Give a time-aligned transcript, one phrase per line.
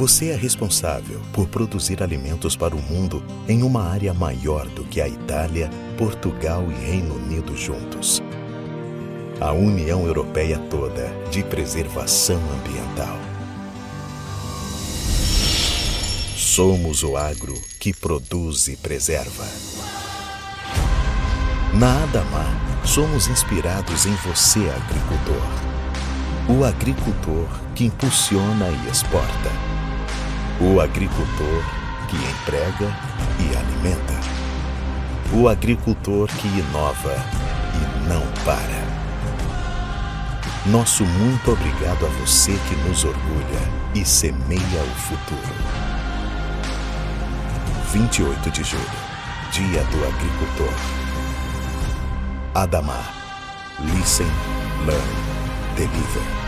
[0.00, 4.98] Você é responsável por produzir alimentos para o mundo em uma área maior do que
[4.98, 8.22] a Itália, Portugal e Reino Unido juntos.
[9.38, 13.14] A União Europeia toda de preservação ambiental.
[16.34, 19.44] Somos o agro que produz e preserva.
[21.74, 26.58] Na Adamar, somos inspirados em você, agricultor.
[26.58, 29.69] O agricultor que impulsiona e exporta.
[30.62, 31.64] O agricultor
[32.10, 32.94] que emprega
[33.38, 34.12] e alimenta.
[35.32, 37.16] O agricultor que inova
[37.74, 38.90] e não para.
[40.66, 43.60] Nosso muito obrigado a você que nos orgulha
[43.94, 45.54] e semeia o futuro.
[47.92, 48.84] 28 de julho,
[49.50, 50.74] Dia do Agricultor.
[52.54, 53.14] Adamar.
[53.80, 54.28] Listen,
[54.84, 55.08] Learn,
[55.74, 56.39] Deliver.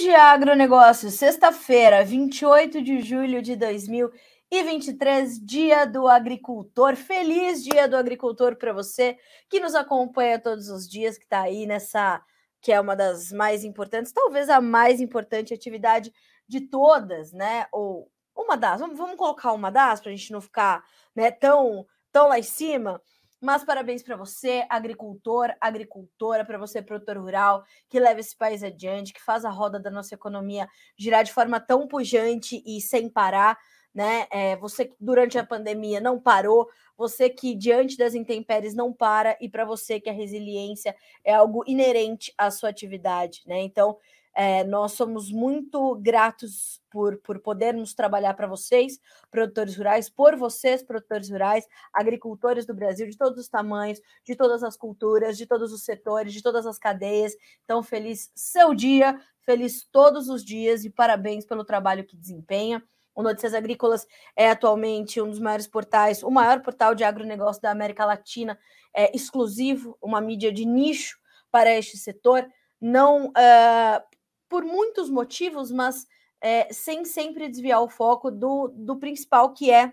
[0.00, 1.10] Dia, agronegócio.
[1.10, 6.96] Sexta-feira, 28 de julho de 2023, dia do agricultor.
[6.96, 11.66] Feliz dia do agricultor para você que nos acompanha todos os dias, que está aí
[11.66, 12.24] nessa,
[12.62, 16.10] que é uma das mais importantes, talvez a mais importante atividade
[16.48, 17.66] de todas, né?
[17.70, 20.82] Ou uma das, vamos, vamos colocar uma das para a gente não ficar
[21.14, 23.02] né, tão, tão lá em cima.
[23.40, 29.14] Mas parabéns para você, agricultor, agricultora, para você, produtor rural, que leva esse país adiante,
[29.14, 33.56] que faz a roda da nossa economia girar de forma tão pujante e sem parar,
[33.94, 34.26] né?
[34.30, 39.36] É, você que durante a pandemia não parou, você que diante das intempéries não para,
[39.40, 40.94] e para você que a resiliência
[41.24, 43.58] é algo inerente à sua atividade, né?
[43.62, 43.96] Então,
[44.42, 48.98] é, nós somos muito gratos por, por podermos trabalhar para vocês,
[49.30, 54.64] produtores rurais, por vocês, produtores rurais, agricultores do Brasil, de todos os tamanhos, de todas
[54.64, 57.34] as culturas, de todos os setores, de todas as cadeias.
[57.66, 62.82] Então, feliz seu dia, feliz todos os dias e parabéns pelo trabalho que desempenha.
[63.14, 67.70] O Notícias Agrícolas é atualmente um dos maiores portais, o maior portal de agronegócio da
[67.70, 68.58] América Latina,
[68.94, 71.18] é exclusivo, uma mídia de nicho
[71.50, 72.48] para este setor.
[72.80, 74.10] Não uh,
[74.50, 76.06] por muitos motivos, mas
[76.40, 79.92] é, sem sempre desviar o foco do, do principal, que é,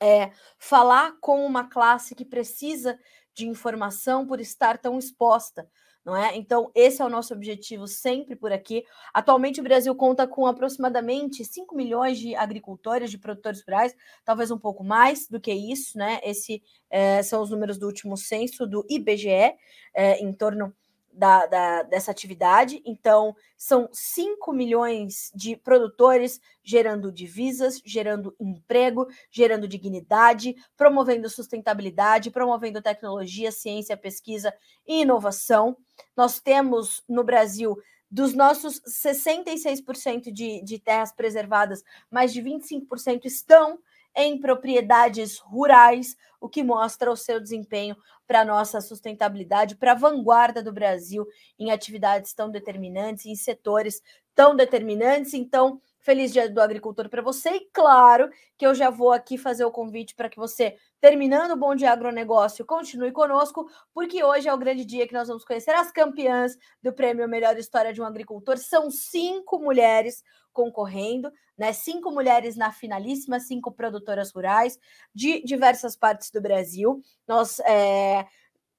[0.00, 2.98] é falar com uma classe que precisa
[3.34, 5.68] de informação por estar tão exposta.
[6.02, 6.34] Não é?
[6.34, 8.84] Então, esse é o nosso objetivo sempre por aqui.
[9.12, 14.58] Atualmente, o Brasil conta com aproximadamente 5 milhões de agricultores, de produtores rurais, talvez um
[14.58, 16.18] pouco mais do que isso, né?
[16.24, 16.58] Esses
[16.88, 19.54] é, são os números do último censo do IBGE,
[19.92, 20.74] é, em torno
[21.12, 22.82] da, da, dessa atividade.
[22.84, 32.82] Então, são 5 milhões de produtores gerando divisas, gerando emprego, gerando dignidade, promovendo sustentabilidade, promovendo
[32.82, 34.52] tecnologia, ciência, pesquisa
[34.86, 35.76] e inovação.
[36.16, 37.76] Nós temos no Brasil
[38.10, 43.78] dos nossos 66% de, de terras preservadas, mais de 25% estão
[44.14, 49.96] em propriedades rurais, o que mostra o seu desempenho para a nossa sustentabilidade, para a
[49.96, 51.26] vanguarda do Brasil
[51.58, 54.00] em atividades tão determinantes, em setores
[54.34, 55.34] tão determinantes.
[55.34, 59.64] Então, feliz dia do agricultor para você e claro que eu já vou aqui fazer
[59.64, 64.54] o convite para que você, terminando o Bom Dia Agronegócio, continue conosco, porque hoje é
[64.54, 68.04] o grande dia que nós vamos conhecer as campeãs do Prêmio Melhor História de um
[68.04, 68.58] Agricultor.
[68.58, 70.22] São cinco mulheres
[70.52, 71.72] concorrendo, né?
[71.72, 74.78] Cinco mulheres na finalíssima, cinco produtoras rurais
[75.14, 77.00] de diversas partes do Brasil.
[77.26, 78.26] Nós é,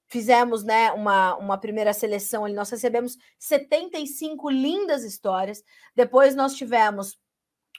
[0.08, 5.64] fizemos né, uma, uma primeira seleção ali, nós recebemos 75 lindas histórias.
[5.96, 7.18] Depois nós tivemos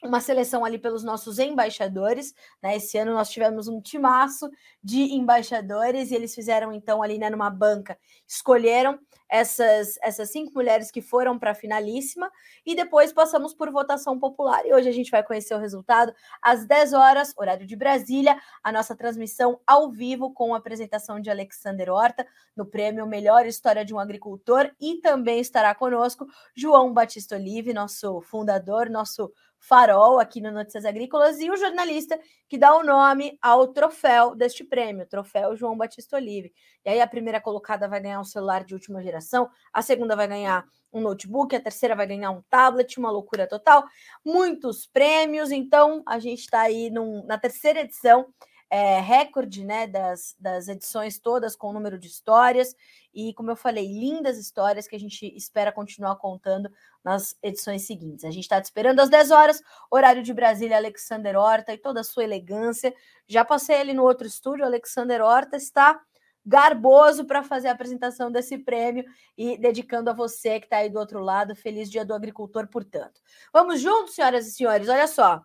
[0.03, 2.77] uma seleção ali pelos nossos embaixadores, né?
[2.77, 4.51] Esse ano nós tivemos um timaço
[4.83, 7.97] de embaixadores e eles fizeram então ali né, numa banca,
[8.27, 8.99] escolheram
[9.29, 12.31] essas essas cinco mulheres que foram para a finalíssima
[12.67, 14.67] e depois passamos por votação popular.
[14.67, 16.13] E hoje a gente vai conhecer o resultado
[16.43, 21.31] às 10 horas, horário de Brasília, a nossa transmissão ao vivo com a apresentação de
[21.31, 22.27] Alexander Horta
[22.57, 28.21] no prêmio Melhor História de um Agricultor e também estará conosco João Batista Olive, nosso
[28.23, 29.33] fundador, nosso
[29.63, 32.19] farol aqui no Notícias Agrícolas e o jornalista
[32.49, 36.53] que dá o nome ao troféu deste prêmio, troféu João Batista Olive.
[36.85, 40.27] E aí a primeira colocada vai ganhar um celular de última geração, a segunda vai
[40.27, 43.85] ganhar um notebook, a terceira vai ganhar um tablet, uma loucura total,
[44.25, 45.53] muitos prêmios.
[45.53, 48.27] Então a gente está aí num, na terceira edição
[48.73, 52.75] é, recorde né, das, das edições todas com o número de histórias
[53.13, 56.73] e, como eu falei, lindas histórias que a gente espera continuar contando
[57.05, 58.25] nas edições seguintes.
[58.25, 62.01] A gente está te esperando às 10 horas, horário de Brasília, Alexander Horta e toda
[62.01, 62.95] a sua elegância.
[63.29, 66.01] Já passei ali no outro estúdio, Alexander Horta está
[66.45, 69.05] garboso para fazer a apresentação desse prêmio
[69.37, 71.55] e dedicando a você que está aí do outro lado.
[71.55, 73.21] Feliz Dia do Agricultor, portanto.
[73.53, 74.89] Vamos juntos, senhoras e senhores.
[74.89, 75.43] Olha só.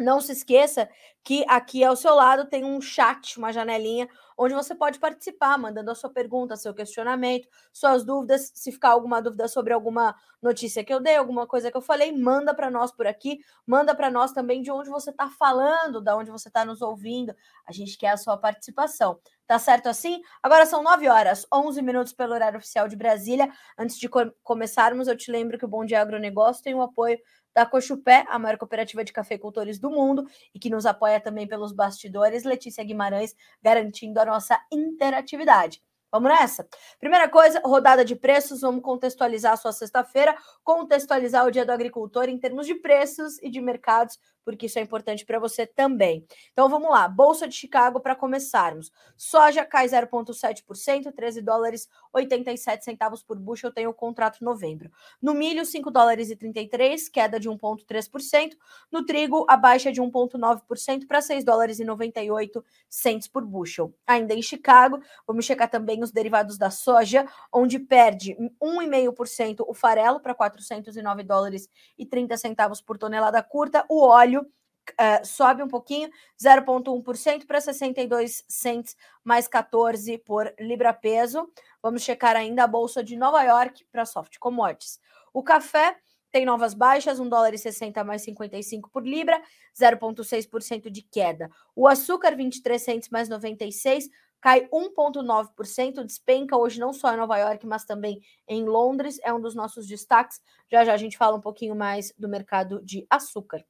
[0.00, 0.88] Não se esqueça
[1.24, 5.90] que aqui ao seu lado tem um chat, uma janelinha, onde você pode participar, mandando
[5.90, 8.50] a sua pergunta, seu questionamento, suas dúvidas.
[8.54, 12.12] Se ficar alguma dúvida sobre alguma notícia que eu dei, alguma coisa que eu falei,
[12.12, 16.12] manda para nós por aqui, manda para nós também de onde você está falando, de
[16.12, 17.34] onde você está nos ouvindo.
[17.66, 19.18] A gente quer a sua participação.
[19.46, 20.20] Tá certo assim?
[20.42, 23.50] Agora são 9 horas, 11 minutos pelo horário oficial de Brasília.
[23.76, 27.18] Antes de co começarmos, eu te lembro que o Bom Dia Agronegócio tem o apoio
[27.58, 30.24] da Cochupé, a maior cooperativa de cafeicultores do mundo,
[30.54, 35.82] e que nos apoia também pelos bastidores, Letícia Guimarães, garantindo a nossa interatividade.
[36.10, 36.66] Vamos nessa?
[36.98, 38.62] Primeira coisa, rodada de preços.
[38.62, 40.34] Vamos contextualizar a sua sexta-feira,
[40.64, 44.82] contextualizar o dia do agricultor em termos de preços e de mercados, porque isso é
[44.82, 46.26] importante para você também.
[46.52, 48.90] Então vamos lá, Bolsa de Chicago para começarmos.
[49.18, 54.90] Soja cai 0,7%, 13 dólares 87 centavos por bushel, tem o contrato novembro.
[55.20, 58.56] No milho, 5 dólares e 33, queda de 1,3%.
[58.90, 63.92] No trigo, a baixa de 1,9% para 6 dólares e 98 cents por bushel.
[64.06, 70.20] Ainda em Chicago, vamos checar também os derivados da soja, onde perde 1,5% o farelo
[70.20, 74.46] para 409 dólares e 30 centavos por tonelada curta, o óleo
[74.92, 76.08] Uh, sobe um pouquinho,
[76.42, 81.52] 0,1% para 62 cents mais 14 por libra peso.
[81.82, 84.98] Vamos checar ainda a bolsa de Nova York para soft commodities.
[85.30, 85.98] O café
[86.30, 89.40] tem novas baixas, 1 dólar e 60 mais 55 por libra,
[89.74, 91.50] 0,6% de queda.
[91.74, 94.08] O açúcar, 23 cents mais 96,
[94.40, 99.40] cai 1,9%, despenca hoje não só em Nova York, mas também em Londres, é um
[99.40, 100.40] dos nossos destaques.
[100.70, 103.64] Já já a gente fala um pouquinho mais do mercado de açúcar.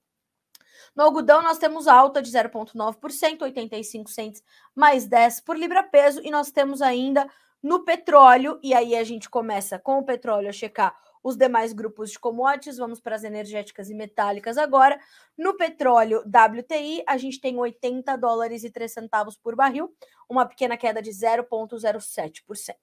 [0.95, 4.43] No algodão, nós temos alta de 0,9%, 85 cents
[4.75, 7.29] mais 10 por libra peso, e nós temos ainda
[7.63, 12.11] no petróleo, e aí a gente começa com o petróleo a checar os demais grupos
[12.11, 14.99] de commodities, vamos para as energéticas e metálicas agora.
[15.37, 19.95] No petróleo WTI, a gente tem 80 dólares e 3 centavos por barril,
[20.29, 22.75] uma pequena queda de 0,07%.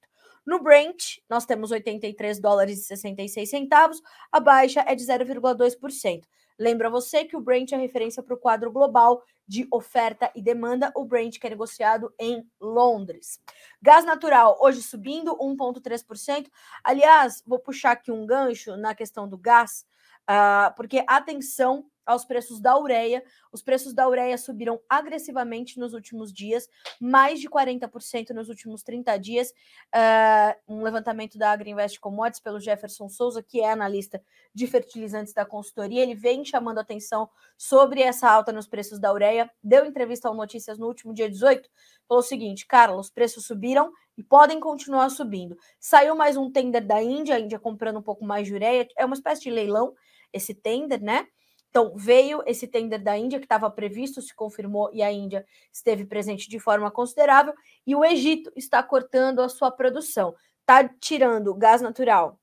[0.46, 4.02] No Brent, nós temos 83 dólares e 66 centavos,
[4.32, 6.24] a baixa é de 0,2%.
[6.58, 10.92] Lembra você que o Brent é referência para o quadro global de oferta e demanda,
[10.96, 13.40] o Brent que é negociado em Londres.
[13.82, 16.50] Gás natural hoje subindo 1,3%.
[16.84, 19.86] Aliás, vou puxar aqui um gancho na questão do gás,
[20.30, 23.24] uh, porque atenção aos preços da ureia.
[23.52, 26.70] Os preços da ureia subiram agressivamente nos últimos dias,
[27.00, 29.54] mais de 40% nos últimos 30 dias.
[29.94, 34.22] Uh, um levantamento da Agriinvest Commodities pelo Jefferson Souza, que é analista
[34.54, 39.50] de fertilizantes da consultoria, ele vem chamando atenção sobre essa alta nos preços da ureia.
[39.64, 41.70] Deu entrevista ao Notícias no último dia 18,
[42.08, 45.58] falou o seguinte: Carlos, os preços subiram e podem continuar subindo.
[45.80, 49.06] Saiu mais um tender da Índia, a Índia comprando um pouco mais de ureia, é
[49.06, 49.94] uma espécie de leilão
[50.36, 51.28] esse tender, né?
[51.76, 56.06] Então, veio esse tender da Índia, que estava previsto, se confirmou, e a Índia esteve
[56.06, 57.54] presente de forma considerável,
[57.86, 62.40] e o Egito está cortando a sua produção, está tirando gás natural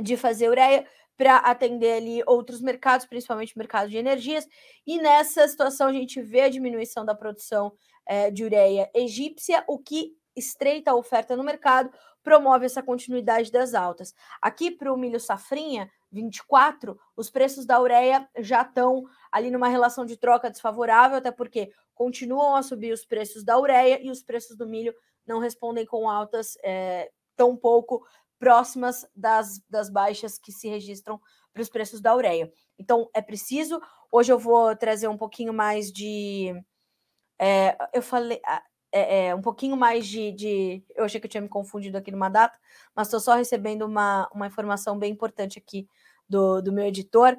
[0.00, 4.48] de fazer ureia para atender ali outros mercados, principalmente o mercado de energias,
[4.86, 7.70] e nessa situação a gente vê a diminuição da produção
[8.06, 13.74] é, de ureia egípcia, o que estreita a oferta no mercado, promove essa continuidade das
[13.74, 14.14] altas.
[14.40, 20.06] Aqui para o milho safrinha, 24, os preços da ureia já estão ali numa relação
[20.06, 24.56] de troca desfavorável, até porque continuam a subir os preços da ureia e os preços
[24.56, 24.94] do milho
[25.26, 28.06] não respondem com altas é, tão pouco
[28.38, 31.20] próximas das, das baixas que se registram
[31.52, 32.52] para os preços da ureia.
[32.78, 33.80] Então é preciso.
[34.10, 36.52] Hoje eu vou trazer um pouquinho mais de.
[37.38, 38.40] É, eu falei
[38.92, 42.12] é, é, um pouquinho mais de, de, Eu achei que eu tinha me confundido aqui
[42.12, 42.56] numa data,
[42.94, 45.88] mas estou só recebendo uma, uma informação bem importante aqui
[46.28, 47.36] do, do meu editor.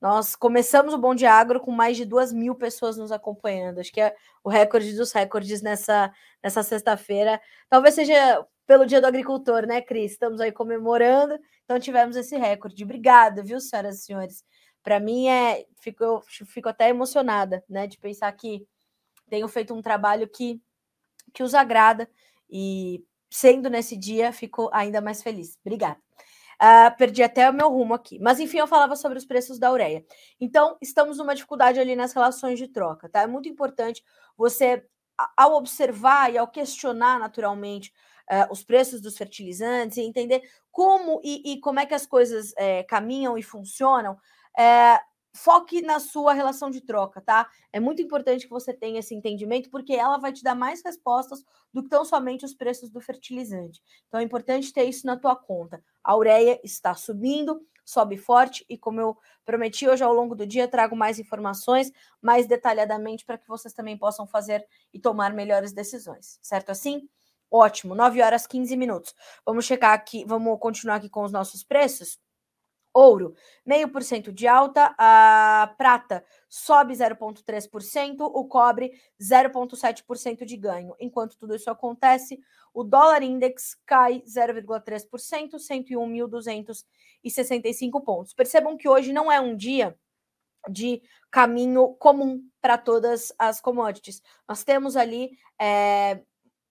[0.00, 3.80] Nós começamos o Bom de Agro com mais de duas mil pessoas nos acompanhando.
[3.80, 7.40] Acho que é o recorde dos recordes nessa, nessa sexta-feira.
[7.68, 10.12] Talvez seja pelo Dia do Agricultor, né, Cris?
[10.12, 12.82] Estamos aí comemorando, então tivemos esse recorde.
[12.84, 14.44] Obrigada, viu, senhoras e senhores?
[14.82, 15.66] Para mim é.
[15.80, 18.66] Fico, fico até emocionada, né, de pensar que
[19.28, 20.60] tenho feito um trabalho que
[21.32, 22.08] que os agrada
[22.50, 25.56] e sendo nesse dia, fico ainda mais feliz.
[25.64, 25.98] Obrigada.
[26.60, 28.18] Uh, perdi até o meu rumo aqui.
[28.18, 30.04] Mas enfim, eu falava sobre os preços da ureia.
[30.38, 33.22] Então, estamos numa dificuldade ali nas relações de troca, tá?
[33.22, 34.04] É muito importante
[34.36, 34.84] você,
[35.36, 37.90] ao observar e ao questionar naturalmente
[38.30, 42.50] uh, os preços dos fertilizantes e entender como e, e como é que as coisas
[42.50, 44.18] uh, caminham e funcionam,
[44.58, 45.00] é,
[45.32, 47.48] foque na sua relação de troca, tá?
[47.72, 51.44] É muito importante que você tenha esse entendimento, porque ela vai te dar mais respostas
[51.72, 53.80] do que tão somente os preços do fertilizante.
[54.08, 55.82] Então é importante ter isso na tua conta.
[56.02, 60.68] A ureia está subindo, sobe forte, e como eu prometi, hoje ao longo do dia
[60.68, 66.38] trago mais informações, mais detalhadamente, para que vocês também possam fazer e tomar melhores decisões,
[66.42, 67.08] certo assim?
[67.50, 69.12] Ótimo, 9 horas 15 minutos.
[69.44, 72.16] Vamos checar aqui, vamos continuar aqui com os nossos preços.
[72.92, 80.96] Ouro, meio por cento de alta, a prata sobe 0,3%, o cobre 0,7% de ganho.
[80.98, 82.40] Enquanto tudo isso acontece,
[82.74, 85.56] o dólar index cai 0,3%,
[87.24, 88.34] 101.265 pontos.
[88.34, 89.96] Percebam que hoje não é um dia
[90.68, 94.20] de caminho comum para todas as commodities.
[94.48, 96.20] Nós temos ali é,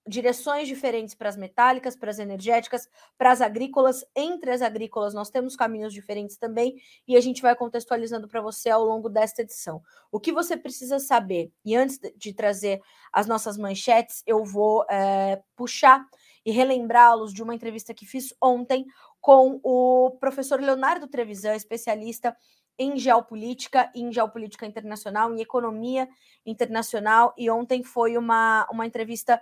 [0.06, 2.88] direções diferentes para as metálicas, para as energéticas,
[3.18, 4.04] para as agrícolas.
[4.16, 6.76] Entre as agrícolas, nós temos caminhos diferentes também
[7.06, 9.82] e a gente vai contextualizando para você ao longo desta edição.
[10.10, 12.80] O que você precisa saber, e antes de trazer
[13.12, 16.04] as nossas manchetes, eu vou é, puxar
[16.44, 18.86] e relembrá-los de uma entrevista que fiz ontem
[19.20, 22.34] com o professor Leonardo Trevisan, especialista
[22.78, 26.08] em geopolítica, em geopolítica internacional, em economia
[26.46, 29.40] internacional, e ontem foi uma, uma entrevista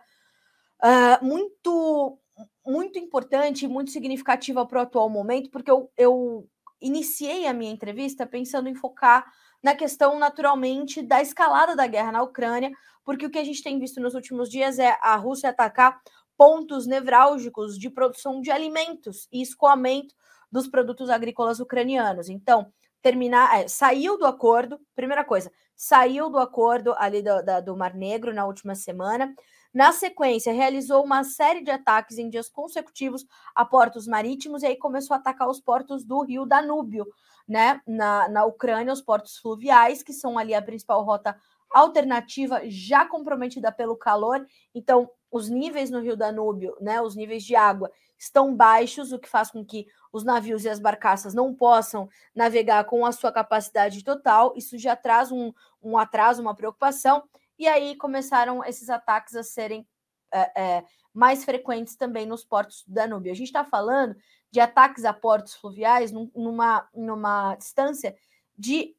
[0.83, 2.19] uh, muito,
[2.67, 6.49] muito importante muito significativa para o atual momento, porque eu, eu
[6.81, 9.25] iniciei a minha entrevista pensando em focar
[9.63, 12.71] na questão, naturalmente, da escalada da guerra na Ucrânia,
[13.05, 16.01] porque o que a gente tem visto nos últimos dias é a Rússia atacar
[16.37, 20.15] pontos nevrálgicos de produção de alimentos e escoamento
[20.51, 22.29] dos produtos agrícolas ucranianos.
[22.29, 27.77] Então, terminar, é, saiu do acordo, primeira coisa, saiu do acordo ali do, da, do
[27.77, 29.35] Mar Negro na última semana,
[29.73, 34.77] na sequência, realizou uma série de ataques em dias consecutivos a portos marítimos e aí
[34.77, 37.07] começou a atacar os portos do rio Danúbio,
[37.47, 37.81] né?
[37.87, 41.37] Na, na Ucrânia, os portos fluviais, que são ali a principal rota
[41.71, 44.47] alternativa já comprometida pelo calor.
[44.75, 47.01] Então, os níveis no rio Danúbio, né?
[47.01, 50.81] Os níveis de água estão baixos, o que faz com que os navios e as
[50.81, 54.55] barcaças não possam navegar com a sua capacidade total.
[54.57, 57.23] Isso já traz um, um atraso, uma preocupação.
[57.59, 59.87] E aí começaram esses ataques a serem
[60.33, 63.33] é, é, mais frequentes também nos portos do Danúbio.
[63.33, 64.17] A gente está falando
[64.51, 68.17] de ataques a portos fluviais num, numa, numa distância
[68.57, 68.95] de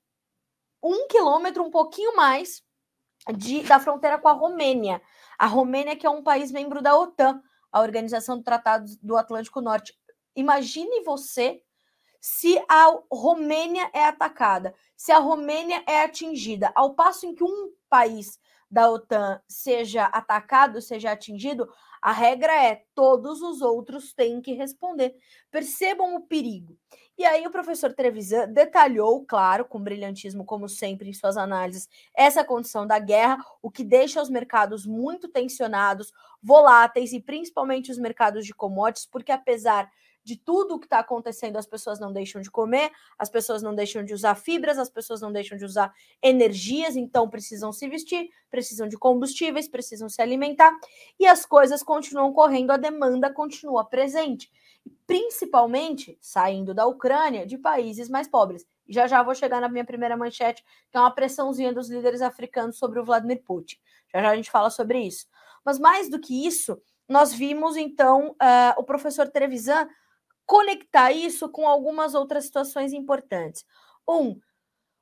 [0.81, 2.63] um quilômetro, um pouquinho mais,
[3.35, 5.01] de, da fronteira com a Romênia.
[5.37, 9.61] A Romênia, que é um país membro da OTAN, a Organização do Tratado do Atlântico
[9.61, 9.97] Norte.
[10.35, 11.61] Imagine você
[12.21, 17.71] se a Romênia é atacada, se a Romênia é atingida, ao passo em que um
[17.89, 18.39] país
[18.69, 21.67] da OTAN seja atacado, seja atingido,
[22.01, 25.15] a regra é todos os outros têm que responder.
[25.51, 26.77] Percebam o perigo.
[27.17, 32.45] E aí o professor Trevisan detalhou, claro, com brilhantismo como sempre em suas análises, essa
[32.45, 38.45] condição da guerra, o que deixa os mercados muito tensionados, voláteis e principalmente os mercados
[38.45, 39.91] de commodities, porque apesar
[40.29, 43.73] de tudo o que está acontecendo, as pessoas não deixam de comer, as pessoas não
[43.73, 48.29] deixam de usar fibras, as pessoas não deixam de usar energias, então precisam se vestir,
[48.51, 50.71] precisam de combustíveis, precisam se alimentar,
[51.19, 54.51] e as coisas continuam correndo, a demanda continua presente,
[55.07, 58.67] principalmente saindo da Ucrânia, de países mais pobres.
[58.87, 62.77] Já já vou chegar na minha primeira manchete, que é uma pressãozinha dos líderes africanos
[62.77, 63.77] sobre o Vladimir Putin.
[64.13, 65.25] Já já a gente fala sobre isso.
[65.65, 69.89] Mas mais do que isso, nós vimos então uh, o professor Trevisan
[70.49, 73.63] conectar isso com algumas outras situações importantes.
[74.09, 74.39] Um,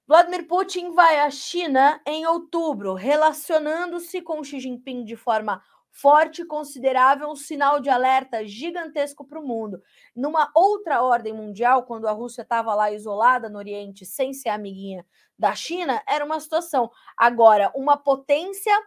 [0.05, 6.45] Vladimir Putin vai à China em outubro, relacionando-se com Xi Jinping de forma forte e
[6.45, 9.81] considerável, um sinal de alerta gigantesco para o mundo.
[10.13, 15.05] Numa outra ordem mundial, quando a Rússia estava lá isolada no Oriente, sem ser amiguinha
[15.39, 16.91] da China, era uma situação.
[17.15, 18.77] Agora, uma potência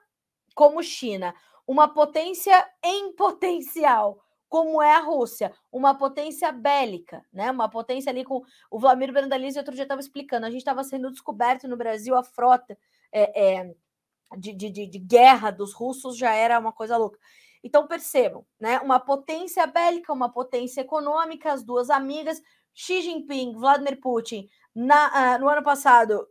[0.54, 1.34] como China,
[1.66, 7.52] uma potência em potencial, como é a Rússia, uma potência bélica, né?
[7.52, 11.08] Uma potência ali com o Vladimir Brandalize outro dia estava explicando, a gente estava sendo
[11.08, 12.76] descoberto no Brasil a frota
[13.12, 13.74] é, é,
[14.36, 17.16] de, de, de, guerra dos russos já era uma coisa louca.
[17.62, 18.80] Então percebam, né?
[18.80, 22.42] Uma potência bélica, uma potência econômica, as duas amigas,
[22.74, 26.26] Xi Jinping, Vladimir Putin, na, uh, no ano passado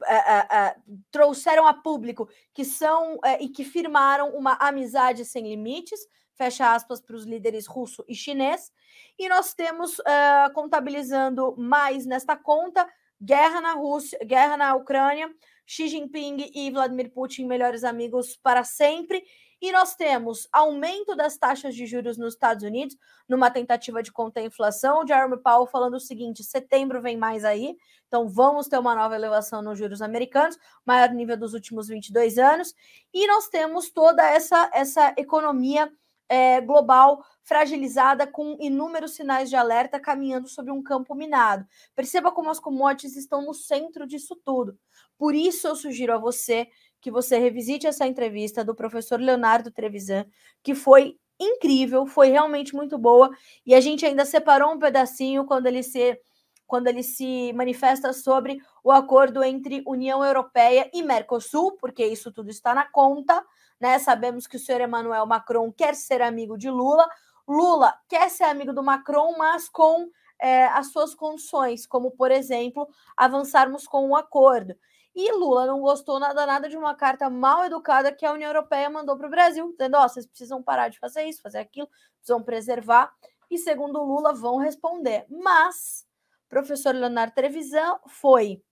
[0.00, 6.00] Uh, trouxeram a público que são e que firmaram uma amizade sem limites,
[6.34, 8.70] fecha aspas, para os líderes russo e chinês.
[9.18, 12.88] E nós temos, uh, contabilizando mais nesta conta,
[13.20, 15.28] guerra na Rússia, guerra na Ucrânia,
[15.66, 19.22] Xi Jinping e Vladimir Putin, melhores amigos para sempre.
[19.60, 22.96] E nós temos aumento das taxas de juros nos Estados Unidos,
[23.28, 25.02] numa tentativa de conter a inflação.
[25.02, 29.14] O Jeremy Powell falando o seguinte: setembro vem mais aí, então vamos ter uma nova
[29.14, 32.74] elevação nos juros americanos, maior nível dos últimos 22 anos.
[33.12, 35.90] E nós temos toda essa, essa economia
[36.28, 41.66] é, global fragilizada com inúmeros sinais de alerta caminhando sobre um campo minado.
[41.94, 44.78] Perceba como as commodities estão no centro disso tudo.
[45.16, 46.68] Por isso eu sugiro a você
[47.00, 50.26] que você revisite essa entrevista do professor Leonardo Trevisan,
[50.62, 53.30] que foi incrível, foi realmente muito boa,
[53.64, 56.18] e a gente ainda separou um pedacinho quando ele se
[56.66, 62.50] quando ele se manifesta sobre o acordo entre União Europeia e Mercosul, porque isso tudo
[62.50, 63.42] está na conta,
[63.80, 63.98] né?
[63.98, 67.08] Sabemos que o senhor Emmanuel Macron quer ser amigo de Lula,
[67.48, 72.86] Lula quer ser amigo do Macron, mas com é, as suas condições, como por exemplo,
[73.16, 74.76] avançarmos com um acordo.
[75.14, 78.88] E Lula não gostou nada, nada de uma carta mal educada que a União Europeia
[78.88, 81.88] mandou para o Brasil, dizendo: ó, oh, vocês precisam parar de fazer isso, fazer aquilo,
[82.18, 83.12] precisam preservar.
[83.50, 85.26] E segundo Lula, vão responder.
[85.28, 86.06] Mas
[86.48, 88.62] professor Leonardo Trevisan foi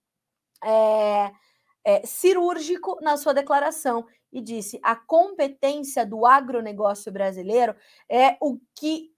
[0.64, 1.30] é,
[1.84, 7.74] é, cirúrgico na sua declaração e disse: a competência do agronegócio brasileiro
[8.08, 9.14] é o que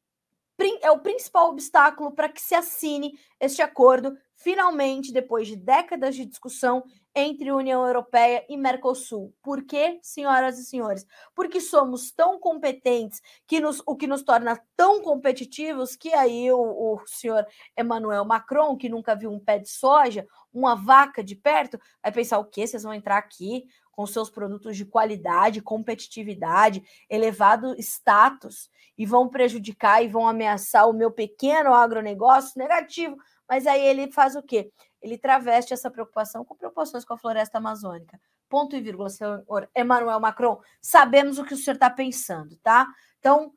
[0.83, 6.27] é o principal obstáculo para que se assine este acordo, finalmente, depois de décadas de
[6.27, 6.85] discussão
[7.19, 9.35] entre União Europeia e Mercosul.
[9.43, 11.07] Por quê, senhoras e senhores?
[11.35, 16.59] Porque somos tão competentes, que nos, o que nos torna tão competitivos, que aí o,
[16.59, 17.47] o senhor
[17.77, 22.39] Emmanuel Macron, que nunca viu um pé de soja, uma vaca de perto, vai pensar
[22.39, 22.67] o quê?
[22.67, 23.65] Vocês vão entrar aqui
[23.99, 30.93] com seus produtos de qualidade, competitividade, elevado status e vão prejudicar e vão ameaçar o
[30.93, 33.17] meu pequeno agronegócio negativo.
[33.49, 34.71] Mas aí ele faz o quê?
[35.01, 38.21] Ele traveste essa preocupação com preocupações com a floresta amazônica.
[38.49, 39.45] Ponto e vírgula, senhor
[39.77, 40.61] Emmanuel Macron.
[40.81, 42.87] Sabemos o que o senhor está pensando, tá?
[43.19, 43.53] Então,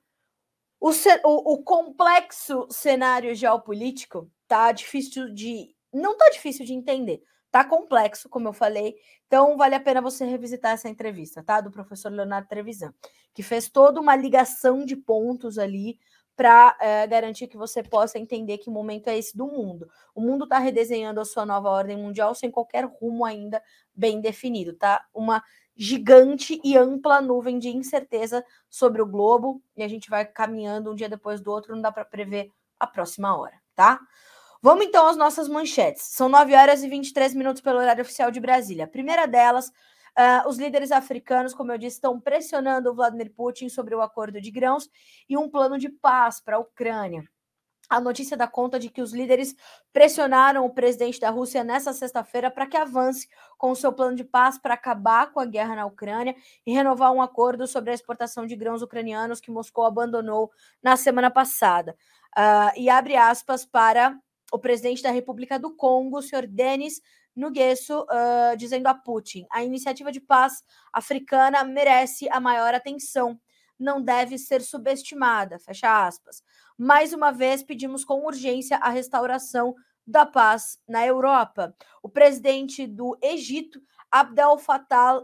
[0.80, 5.76] o, o, o complexo cenário geopolítico tá difícil de.
[5.94, 7.22] Não tá difícil de entender.
[7.52, 8.96] Tá complexo, como eu falei.
[9.28, 11.62] Então, vale a pena você revisitar essa entrevista, tá?
[11.62, 12.94] Do professor Leonardo Trevisan,
[13.34, 16.00] que fez toda uma ligação de pontos ali
[16.36, 19.90] para é, eh, garantir que você possa entender que momento é esse do mundo.
[20.16, 23.62] O mundo está redesenhando a sua nova ordem mundial sem qualquer rumo ainda
[23.94, 25.06] bem definido, tá?
[25.14, 25.44] Uma
[25.76, 30.96] gigante e ampla nuvem de incerteza sobre o globo e a gente vai caminhando um
[30.96, 34.00] dia depois do outro, não dá para prever a próxima hora, tá?
[34.62, 36.04] Vamos então às nossas manchetes.
[36.04, 38.86] São 9 horas e 23 minutos pelo horário oficial de Brasília.
[38.86, 39.72] A primeira delas,
[40.18, 44.42] uh, os líderes africanos, como eu disse, estão pressionando o Vladimir Putin sobre o acordo
[44.42, 44.90] de grãos
[45.30, 47.24] e um plano de paz para a Ucrânia.
[47.92, 49.54] A notícia dá conta de que os líderes
[49.92, 54.24] pressionaram o presidente da Rússia nessa sexta-feira para que avance com o seu plano de
[54.24, 56.34] paz para acabar com a guerra na Ucrânia
[56.66, 60.50] e renovar um acordo sobre a exportação de grãos ucranianos que Moscou abandonou
[60.82, 61.98] na semana passada.
[62.38, 64.18] Uh, e abre aspas para
[64.54, 67.02] o presidente da República do Congo, o senhor Denis
[67.36, 73.40] Nuguesso, uh, dizendo a Putin: a iniciativa de paz africana merece a maior atenção,
[73.80, 75.60] não deve ser subestimada.
[75.60, 76.44] Fecha aspas.
[76.78, 81.76] Mais uma vez, pedimos com urgência a restauração da paz na Europa.
[82.02, 85.22] O presidente do Egito, Abdel Fattah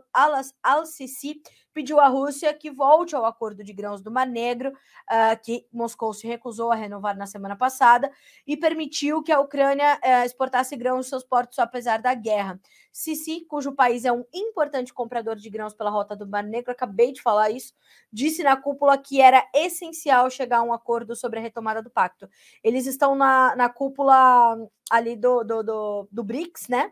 [0.63, 1.41] al-Sisi,
[1.73, 6.11] pediu à Rússia que volte ao acordo de grãos do Mar Negro, uh, que Moscou
[6.13, 8.09] se recusou a renovar na semana passada,
[8.47, 12.59] e permitiu que a Ucrânia uh, exportasse grãos em seus portos apesar da guerra.
[12.91, 17.11] Sisi, cujo país é um importante comprador de grãos pela rota do Mar Negro, acabei
[17.11, 17.73] de falar isso,
[18.11, 22.27] disse na cúpula que era essencial chegar a um acordo sobre a retomada do pacto.
[22.63, 24.57] Eles estão na, na cúpula
[24.89, 26.91] ali do, do, do, do BRICS, né?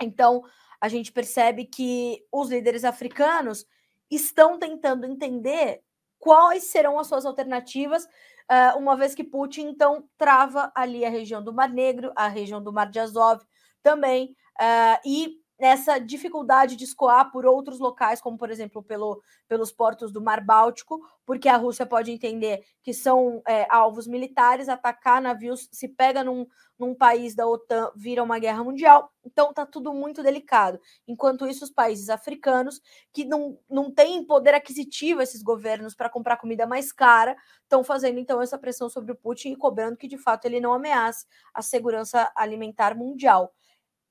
[0.00, 0.44] Então,
[0.80, 3.66] a gente percebe que os líderes africanos
[4.10, 5.82] estão tentando entender
[6.18, 11.42] quais serão as suas alternativas, uh, uma vez que Putin então trava ali a região
[11.42, 13.42] do Mar Negro, a região do Mar de Azov
[13.82, 19.72] também, uh, e nessa dificuldade de escoar por outros locais, como por exemplo pelo, pelos
[19.72, 25.20] portos do Mar Báltico, porque a Rússia pode entender que são é, alvos militares, atacar
[25.20, 26.46] navios, se pega num,
[26.78, 29.12] num país da OTAN, vira uma guerra mundial.
[29.24, 30.80] Então tá tudo muito delicado.
[31.06, 32.80] Enquanto isso, os países africanos,
[33.12, 38.20] que não, não têm poder aquisitivo, esses governos, para comprar comida mais cara, estão fazendo
[38.20, 41.62] então essa pressão sobre o Putin e cobrando que de fato ele não ameace a
[41.62, 43.52] segurança alimentar mundial.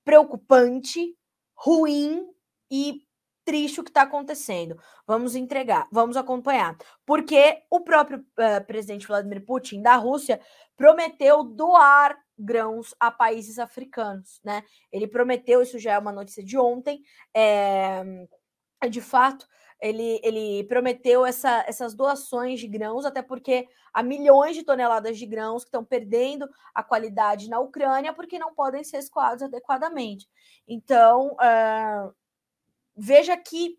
[0.04, 1.18] Preocupante,
[1.58, 2.26] ruim
[2.72, 3.02] e
[3.44, 4.78] triste o que está acontecendo.
[5.06, 6.78] Vamos entregar, vamos acompanhar.
[7.06, 10.42] Porque o próprio uh, presidente Vladimir Putin da Rússia
[10.76, 14.64] prometeu doar grãos a países africanos, né?
[14.92, 17.02] Ele prometeu, isso já é uma notícia de ontem,
[17.34, 18.04] é,
[18.90, 19.48] de fato,
[19.80, 25.26] ele, ele prometeu essa, essas doações de grãos, até porque há milhões de toneladas de
[25.26, 30.28] grãos que estão perdendo a qualidade na Ucrânia porque não podem ser escoados adequadamente.
[30.68, 32.14] Então, uh,
[32.96, 33.78] veja que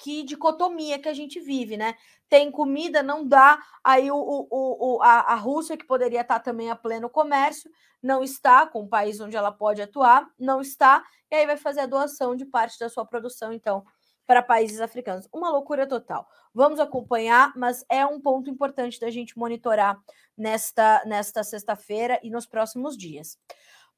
[0.00, 1.94] que dicotomia que a gente vive, né?
[2.26, 3.62] Tem comida, não dá.
[3.84, 7.70] Aí o, o, o a, a, Rússia, que poderia estar também a pleno comércio,
[8.02, 11.80] não está, com o país onde ela pode atuar, não está, e aí vai fazer
[11.80, 13.84] a doação de parte da sua produção, então,
[14.30, 15.28] para países africanos.
[15.32, 16.28] Uma loucura total.
[16.54, 20.00] Vamos acompanhar, mas é um ponto importante da gente monitorar
[20.38, 23.36] nesta, nesta sexta-feira e nos próximos dias.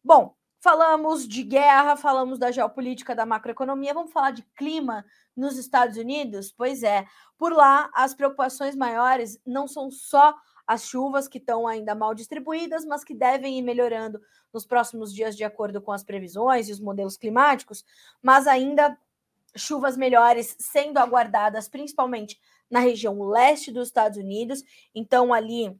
[0.02, 5.04] Bom, Falamos de guerra, falamos da geopolítica, da macroeconomia, vamos falar de clima
[5.36, 6.54] nos Estados Unidos?
[6.56, 7.04] Pois é,
[7.36, 10.32] por lá as preocupações maiores não são só
[10.64, 14.20] as chuvas que estão ainda mal distribuídas, mas que devem ir melhorando
[14.54, 17.84] nos próximos dias de acordo com as previsões e os modelos climáticos,
[18.22, 18.96] mas ainda
[19.56, 22.38] chuvas melhores sendo aguardadas, principalmente
[22.70, 24.62] na região leste dos Estados Unidos.
[24.94, 25.76] Então, ali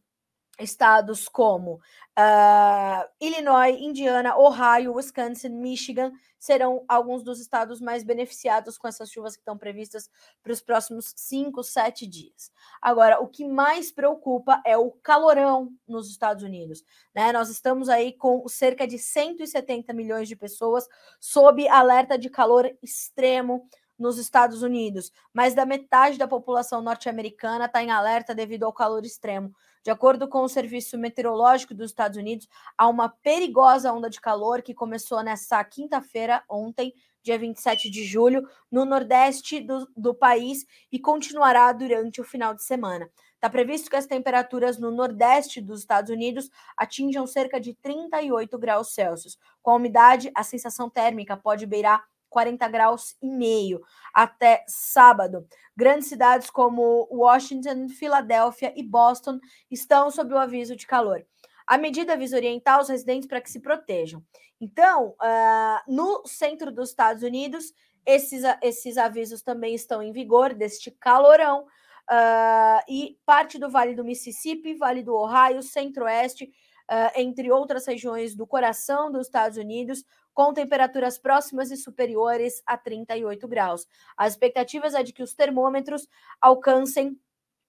[0.58, 8.88] estados como uh, Illinois, Indiana, Ohio, Wisconsin, Michigan serão alguns dos estados mais beneficiados com
[8.88, 10.10] essas chuvas que estão previstas
[10.42, 12.50] para os próximos 5, 7 dias.
[12.80, 16.84] Agora, o que mais preocupa é o calorão nos Estados Unidos.
[17.14, 17.32] Né?
[17.32, 20.88] Nós estamos aí com cerca de 170 milhões de pessoas
[21.20, 25.12] sob alerta de calor extremo nos Estados Unidos.
[25.32, 29.54] Mais da metade da população norte-americana está em alerta devido ao calor extremo.
[29.82, 34.62] De acordo com o Serviço Meteorológico dos Estados Unidos, há uma perigosa onda de calor
[34.62, 40.98] que começou nessa quinta-feira, ontem, dia 27 de julho, no nordeste do, do país e
[40.98, 43.10] continuará durante o final de semana.
[43.34, 48.94] Está previsto que as temperaturas no nordeste dos Estados Unidos atinjam cerca de 38 graus
[48.94, 49.36] Celsius.
[49.60, 53.80] Com a umidade, a sensação térmica pode beirar 40 graus e meio
[54.12, 55.46] até sábado.
[55.76, 59.38] Grandes cidades como Washington, Filadélfia e Boston
[59.70, 61.24] estão sob o aviso de calor.
[61.66, 64.22] A medida visa orientar os residentes para que se protejam.
[64.60, 67.72] Então, uh, no centro dos Estados Unidos,
[68.04, 71.66] esses, esses avisos também estão em vigor deste calorão.
[72.10, 76.44] Uh, e parte do Vale do Mississippi, Vale do Ohio, Centro-Oeste,
[76.90, 82.76] uh, entre outras regiões do coração dos Estados Unidos, com temperaturas próximas e superiores a
[82.76, 83.86] 38 graus.
[84.16, 86.08] As expectativas é de que os termômetros
[86.40, 87.18] alcancem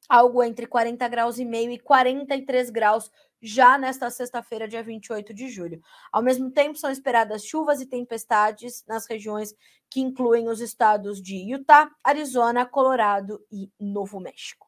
[0.10, 3.10] algo entre 40 graus e meio e 43 graus
[3.42, 5.82] já nesta sexta-feira, dia 28 de julho.
[6.12, 9.54] Ao mesmo tempo, são esperadas chuvas e tempestades nas regiões
[9.90, 14.68] que incluem os estados de Utah, Arizona, Colorado e Novo México.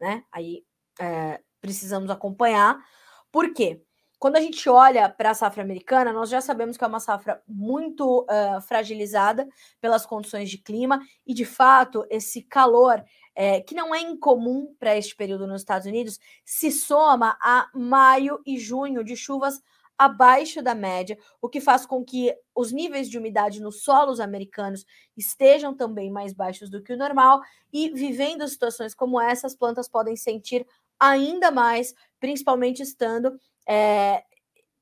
[0.00, 0.24] Né?
[0.32, 0.64] Aí
[0.98, 2.82] é, precisamos acompanhar.
[3.30, 3.82] Por quê?
[4.24, 7.42] Quando a gente olha para a safra americana, nós já sabemos que é uma safra
[7.46, 9.46] muito uh, fragilizada
[9.82, 14.96] pelas condições de clima, e de fato, esse calor, é, que não é incomum para
[14.96, 19.60] este período nos Estados Unidos, se soma a maio e junho de chuvas
[19.98, 24.86] abaixo da média, o que faz com que os níveis de umidade nos solos americanos
[25.14, 29.86] estejam também mais baixos do que o normal, e vivendo situações como essa, as plantas
[29.86, 30.66] podem sentir
[30.98, 34.22] ainda mais, principalmente estando é,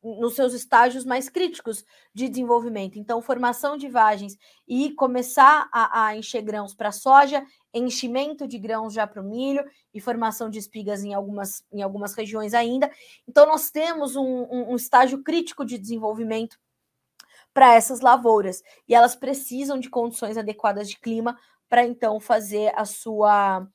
[0.02, 2.98] nos seus estágios mais críticos de desenvolvimento.
[2.98, 8.92] Então, formação de vagens e começar a, a encher grãos para soja, enchimento de grãos
[8.92, 9.64] já para o milho
[9.94, 12.90] e formação de espigas em algumas, em algumas regiões ainda.
[13.28, 16.58] Então, nós temos um, um, um estágio crítico de desenvolvimento
[17.54, 22.84] para essas lavouras e elas precisam de condições adequadas de clima para então fazer a
[22.84, 23.66] sua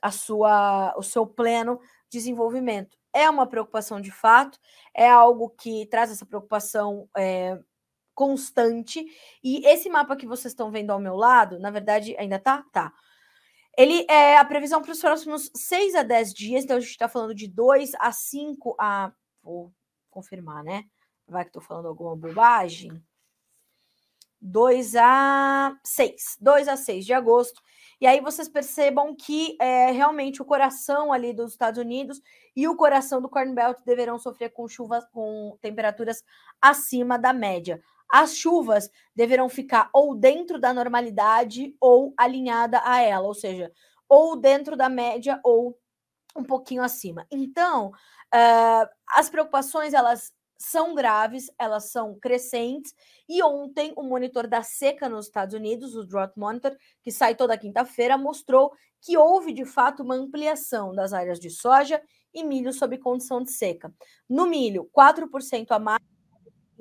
[0.00, 4.58] a sua o seu pleno desenvolvimento é uma preocupação de fato,
[4.94, 7.58] é algo que traz essa preocupação é,
[8.14, 9.04] constante.
[9.42, 12.64] E esse mapa que vocês estão vendo ao meu lado, na verdade, ainda tá?
[12.72, 12.92] Tá.
[13.76, 17.08] Ele é a previsão para os próximos 6 a 10 dias, então a gente está
[17.08, 19.12] falando de 2 a 5 a.
[19.42, 19.72] Vou
[20.10, 20.84] confirmar, né?
[21.26, 23.02] Vai que estou falando alguma bobagem.
[24.40, 26.36] 2 a 6.
[26.40, 27.62] 2 a 6 de agosto.
[28.02, 32.20] E aí vocês percebam que é, realmente o coração ali dos Estados Unidos
[32.56, 36.24] e o coração do Corn Belt deverão sofrer com chuvas com temperaturas
[36.60, 37.80] acima da média.
[38.12, 43.70] As chuvas deverão ficar ou dentro da normalidade ou alinhada a ela, ou seja,
[44.08, 45.78] ou dentro da média ou
[46.34, 47.24] um pouquinho acima.
[47.30, 47.90] Então,
[48.34, 50.32] uh, as preocupações elas
[50.62, 52.94] são graves, elas são crescentes.
[53.28, 57.58] E ontem, o monitor da seca nos Estados Unidos, o Drought Monitor, que sai toda
[57.58, 62.00] quinta-feira, mostrou que houve de fato uma ampliação das áreas de soja
[62.32, 63.92] e milho sob condição de seca.
[64.28, 66.02] No milho, 4% a mais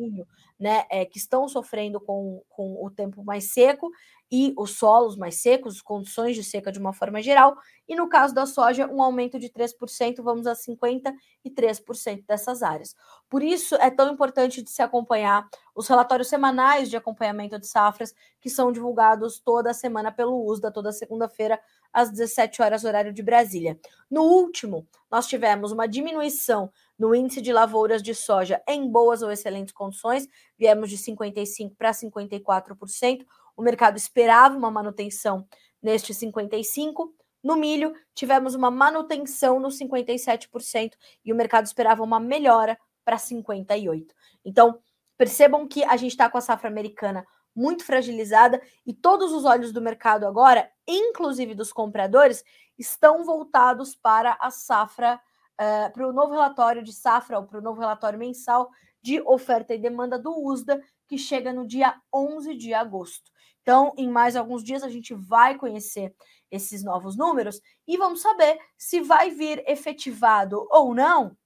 [0.02, 0.28] junho,
[0.60, 3.92] né, é, que estão sofrendo com, com o tempo mais seco
[4.32, 8.34] e os solos mais secos, condições de seca de uma forma geral, e no caso
[8.34, 12.96] da soja, um aumento de 3%, vamos a 53% dessas áreas.
[13.30, 18.16] Por isso é tão importante de se acompanhar os relatórios semanais de acompanhamento de safras,
[18.40, 21.60] que são divulgados toda semana pelo USDA, toda segunda-feira,
[21.92, 23.78] às 17 horas, horário de Brasília.
[24.10, 29.32] No último, nós tivemos uma diminuição no índice de lavouras de soja em boas ou
[29.32, 33.26] excelentes condições, viemos de 55% para 54%.
[33.58, 35.48] O mercado esperava uma manutenção
[35.82, 37.10] neste 55%.
[37.44, 40.92] No milho, tivemos uma manutenção no 57%
[41.26, 44.06] e o mercado esperava uma melhora para 58%.
[44.46, 44.78] Então,
[45.18, 49.72] percebam que a gente está com a safra americana muito fragilizada e todos os olhos
[49.72, 52.44] do mercado agora, inclusive dos compradores,
[52.78, 55.20] estão voltados para a safra,
[55.62, 58.70] uh, para o novo relatório de safra, ou para o novo relatório mensal
[59.02, 63.32] de oferta e demanda do USDA, que chega no dia 11 de agosto.
[63.62, 66.16] Então, em mais alguns dias, a gente vai conhecer
[66.50, 71.38] esses novos números e vamos saber se vai vir efetivado ou não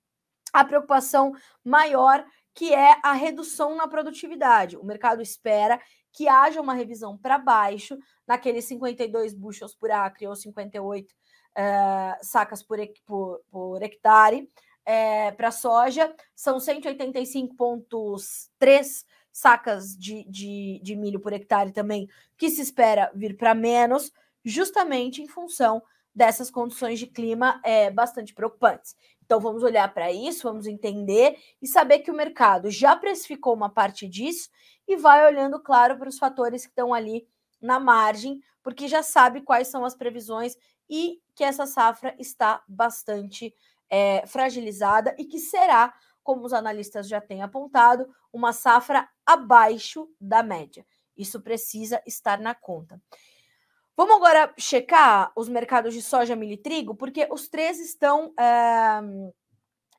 [0.54, 4.78] a preocupação maior que é a redução na produtividade.
[4.78, 5.80] O mercado espera
[6.14, 11.14] que haja uma revisão para baixo naqueles 52 bushels por acre ou 58
[11.56, 14.50] eh, sacas por, por, por hectare.
[14.88, 22.62] É, para soja, são 185,3 sacas de, de, de milho por hectare também, que se
[22.62, 24.12] espera vir para menos,
[24.44, 25.82] justamente em função
[26.14, 28.96] dessas condições de clima é, bastante preocupantes.
[29.26, 33.70] Então vamos olhar para isso, vamos entender e saber que o mercado já precificou uma
[33.70, 34.50] parte disso
[34.88, 37.28] e vai olhando, claro, para os fatores que estão ali
[37.60, 40.56] na margem, porque já sabe quais são as previsões
[40.90, 43.54] e que essa safra está bastante
[43.90, 45.94] é, fragilizada e que será
[46.26, 50.84] como os analistas já têm apontado, uma safra abaixo da média.
[51.16, 53.00] Isso precisa estar na conta.
[53.96, 59.00] Vamos agora checar os mercados de soja, milho e trigo, porque os três estão, é,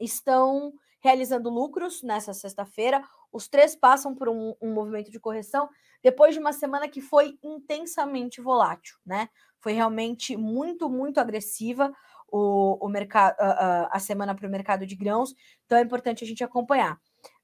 [0.00, 3.02] estão realizando lucros nessa sexta-feira.
[3.32, 5.68] Os três passam por um, um, movimento de correção
[6.02, 9.28] depois de uma semana que foi intensamente volátil, né?
[9.66, 11.92] Foi realmente muito, muito agressiva
[12.28, 16.26] o, o mercado, a, a semana para o mercado de grãos, então é importante a
[16.26, 17.00] gente acompanhar.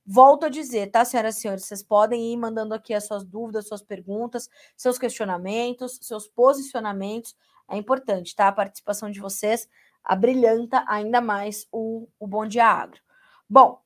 [0.06, 3.66] Volto a dizer, tá, senhoras e senhores, vocês podem ir mandando aqui as suas dúvidas,
[3.66, 7.34] suas perguntas, seus questionamentos, seus posicionamentos.
[7.68, 8.46] É importante, tá?
[8.46, 9.68] A participação de vocês
[10.04, 13.00] abrilhanta ainda mais o, o Bom Dia Agro.
[13.50, 13.80] Bom,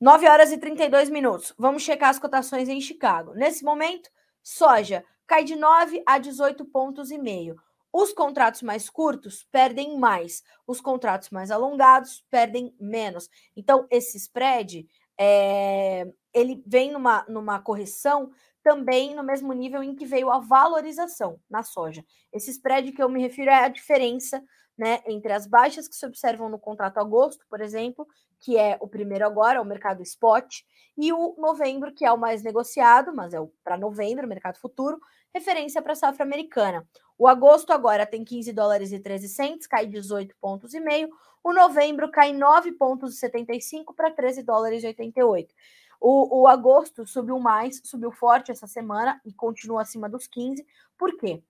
[0.00, 1.52] 9 horas e 32 minutos.
[1.58, 3.34] Vamos checar as cotações em Chicago.
[3.34, 4.08] Nesse momento,
[4.42, 7.56] soja cai de 9 a 18 pontos e meio.
[7.98, 13.26] Os contratos mais curtos perdem mais, os contratos mais alongados perdem menos.
[13.56, 14.86] Então, esse spread
[15.18, 18.30] é, ele vem numa, numa correção
[18.62, 22.04] também no mesmo nível em que veio a valorização na soja.
[22.30, 24.44] Esse spread que eu me refiro é a diferença
[24.76, 28.06] né, entre as baixas que se observam no contrato agosto, por exemplo,
[28.38, 30.62] que é o primeiro agora, o mercado spot,
[30.96, 34.98] e o novembro, que é o mais negociado, mas é para novembro, mercado futuro,
[35.34, 36.86] referência para a safra americana.
[37.18, 41.10] O agosto agora tem 15 dólares e 13 centes, cai 18 pontos e meio.
[41.42, 45.54] O novembro cai 9 pontos e 75 para 13 dólares e 88.
[46.00, 50.66] O, o agosto subiu mais, subiu forte essa semana e continua acima dos 15.
[50.98, 51.42] Por quê?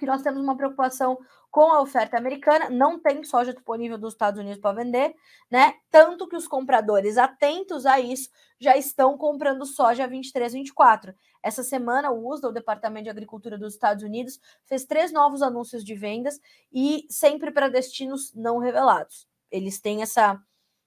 [0.00, 1.18] Porque nós temos uma preocupação
[1.50, 5.14] com a oferta americana, não tem soja disponível dos Estados Unidos para vender,
[5.50, 5.74] né?
[5.90, 11.14] Tanto que os compradores atentos a isso já estão comprando soja 23, 24.
[11.42, 15.84] Essa semana, o USDA, o Departamento de Agricultura dos Estados Unidos, fez três novos anúncios
[15.84, 16.40] de vendas
[16.72, 19.28] e sempre para destinos não revelados.
[19.50, 20.40] Eles têm essa,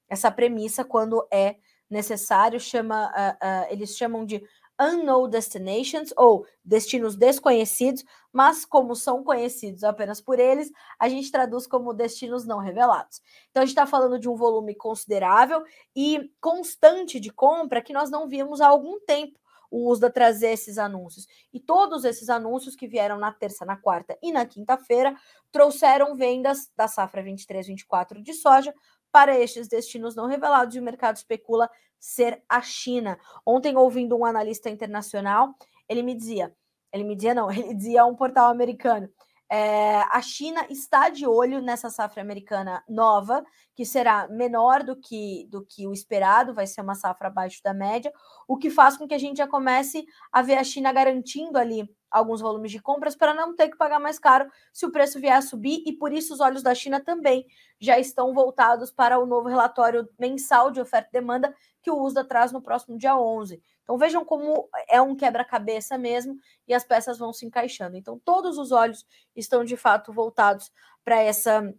[0.09, 4.43] essa premissa quando é necessário, chama, uh, uh, eles chamam de
[4.79, 11.67] unknown destinations ou destinos desconhecidos, mas como são conhecidos apenas por eles, a gente traduz
[11.67, 13.21] como destinos não revelados.
[13.51, 15.63] Então a gente está falando de um volume considerável
[15.95, 19.39] e constante de compra que nós não vimos há algum tempo
[19.73, 21.27] o USDA trazer esses anúncios.
[21.51, 25.15] E todos esses anúncios que vieram na terça, na quarta e na quinta-feira
[25.51, 28.71] trouxeram vendas da safra 23-24 de soja
[29.11, 31.67] para estes destinos não revelados e o mercado especula
[31.99, 33.17] ser a China.
[33.43, 35.55] Ontem, ouvindo um analista internacional,
[35.89, 36.55] ele me dizia,
[36.91, 39.09] ele me dizia não, ele dizia a um portal americano,
[39.55, 45.45] é, a China está de olho nessa safra americana nova, que será menor do que,
[45.47, 48.11] do que o esperado, vai ser uma safra abaixo da média,
[48.47, 51.87] o que faz com que a gente já comece a ver a China garantindo ali
[52.13, 55.35] alguns volumes de compras para não ter que pagar mais caro se o preço vier
[55.35, 57.45] a subir, e por isso os olhos da China também
[57.79, 62.23] já estão voltados para o novo relatório mensal de oferta e demanda que o USDA
[62.23, 63.61] traz no próximo dia 11.
[63.81, 67.97] Então vejam como é um quebra-cabeça mesmo e as peças vão se encaixando.
[67.97, 70.71] Então todos os olhos estão de fato voltados
[71.03, 71.73] para essa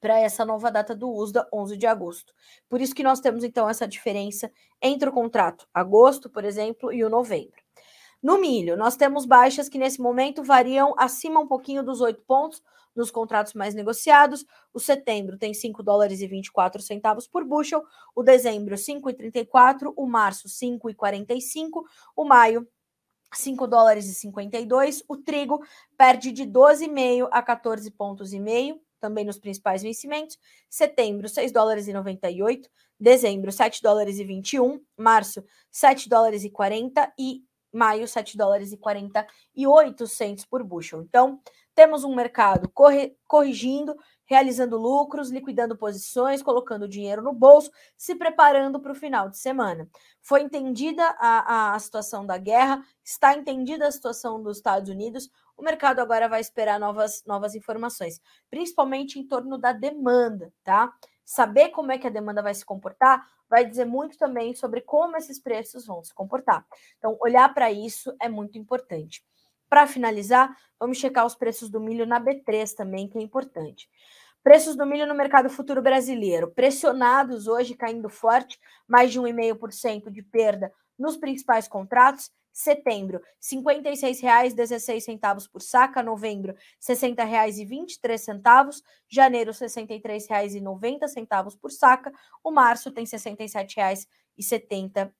[0.00, 2.32] para essa nova data do USDA, 11 de agosto.
[2.70, 7.04] Por isso que nós temos então essa diferença entre o contrato agosto, por exemplo, e
[7.04, 7.59] o novembro.
[8.22, 12.62] No milho, nós temos baixas que nesse momento variam acima um pouquinho dos 8 pontos
[12.94, 14.44] nos contratos mais negociados.
[14.74, 17.82] O setembro tem 5 dólares e 24 centavos por bushel,
[18.14, 21.82] o dezembro 5,34, o março 5,45,
[22.14, 22.68] o maio
[23.32, 25.64] 5 dólares e 52, o trigo
[25.96, 30.38] perde de 12,5 a 14 pontos e meio, também nos principais vencimentos.
[30.68, 32.68] Setembro, 6 dólares e 98.
[32.98, 34.78] Dezembro, 7 dólares e 21.
[34.96, 37.10] Março, 7 dólares e 40.
[37.18, 41.02] E maio, 7 dólares e 48 centos por bushel.
[41.02, 41.40] Então,
[41.74, 48.80] temos um mercado corri corrigindo, realizando lucros, liquidando posições, colocando dinheiro no bolso, se preparando
[48.80, 49.88] para o final de semana.
[50.20, 55.62] Foi entendida a, a situação da guerra, está entendida a situação dos Estados Unidos, o
[55.62, 60.90] mercado agora vai esperar novas, novas informações, principalmente em torno da demanda, tá?
[61.30, 65.16] Saber como é que a demanda vai se comportar vai dizer muito também sobre como
[65.16, 66.66] esses preços vão se comportar.
[66.98, 69.24] Então, olhar para isso é muito importante.
[69.68, 73.88] Para finalizar, vamos checar os preços do milho na B3 também, que é importante.
[74.42, 80.22] Preços do milho no mercado futuro brasileiro, pressionados hoje, caindo forte, mais de 1,5% de
[80.24, 82.32] perda nos principais contratos.
[82.60, 86.02] Setembro, R$ 56,16 por saca.
[86.02, 88.82] Novembro, R$ 60,23.
[89.08, 92.12] Janeiro, R$ 63,90 por saca.
[92.44, 95.10] O março tem R$ 67,71.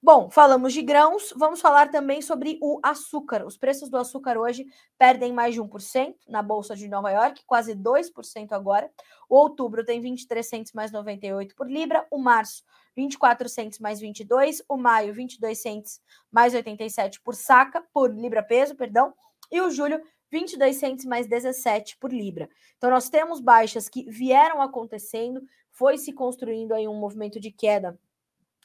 [0.00, 3.44] Bom, falamos de grãos, vamos falar também sobre o açúcar.
[3.44, 4.64] Os preços do açúcar hoje
[4.96, 8.88] perdem mais de 1% na Bolsa de Nova York, quase 2% agora.
[9.28, 12.62] O outubro tem 23 centos mais 98 por libra, o março
[12.98, 16.00] 24 centos mais 22, o maio 22 centos
[16.32, 19.14] mais 87 por saca, por libra peso, perdão,
[19.52, 22.50] e o julho 22 centos mais 17 por libra.
[22.76, 27.96] Então nós temos baixas que vieram acontecendo, foi se construindo aí um movimento de queda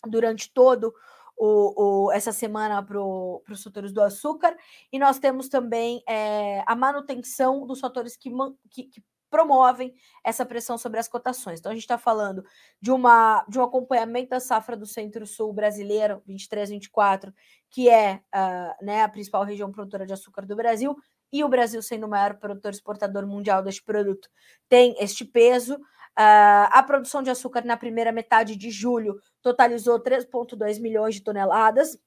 [0.07, 0.91] durante todo
[1.37, 4.57] o, o, essa semana para os fatores do açúcar,
[4.91, 8.31] e nós temos também é, a manutenção dos fatores que,
[8.71, 11.59] que, que, promovem essa pressão sobre as cotações.
[11.59, 12.45] Então, a gente está falando
[12.79, 17.33] de, uma, de um acompanhamento da safra do Centro-Sul brasileiro, 23-24,
[17.71, 20.95] que é uh, né, a principal região produtora de açúcar do Brasil,
[21.31, 24.29] e o Brasil sendo o maior produtor exportador mundial deste produto,
[24.69, 25.77] tem este peso.
[25.77, 31.97] Uh, a produção de açúcar na primeira metade de julho totalizou 3,2 milhões de toneladas,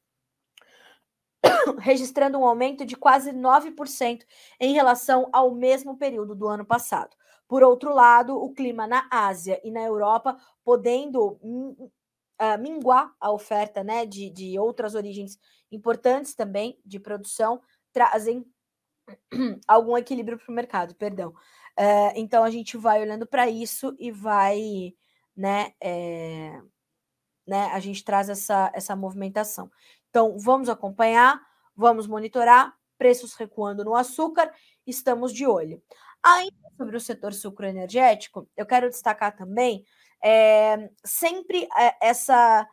[1.79, 4.24] registrando um aumento de quase 9%
[4.61, 7.16] em relação ao mesmo período do ano passado.
[7.48, 13.85] Por outro lado, o clima na Ásia e na Europa podendo uh, minguar a oferta
[13.85, 15.38] né, de, de outras origens
[15.70, 17.61] importantes também de produção,
[17.92, 18.44] trazem
[19.66, 21.31] algum equilíbrio para o mercado, perdão.
[21.79, 24.94] Uh, então a gente vai olhando para isso e vai,
[25.37, 26.61] né, é,
[27.46, 29.70] né, a gente traz essa, essa movimentação.
[30.11, 31.40] Então vamos acompanhar,
[31.76, 34.52] vamos monitorar, preços recuando no açúcar,
[34.86, 35.82] estamos de olho.
[36.22, 39.84] Ainda sobre o setor sucroenergético, eu quero destacar também
[40.24, 41.68] é, sempre
[42.00, 42.66] essa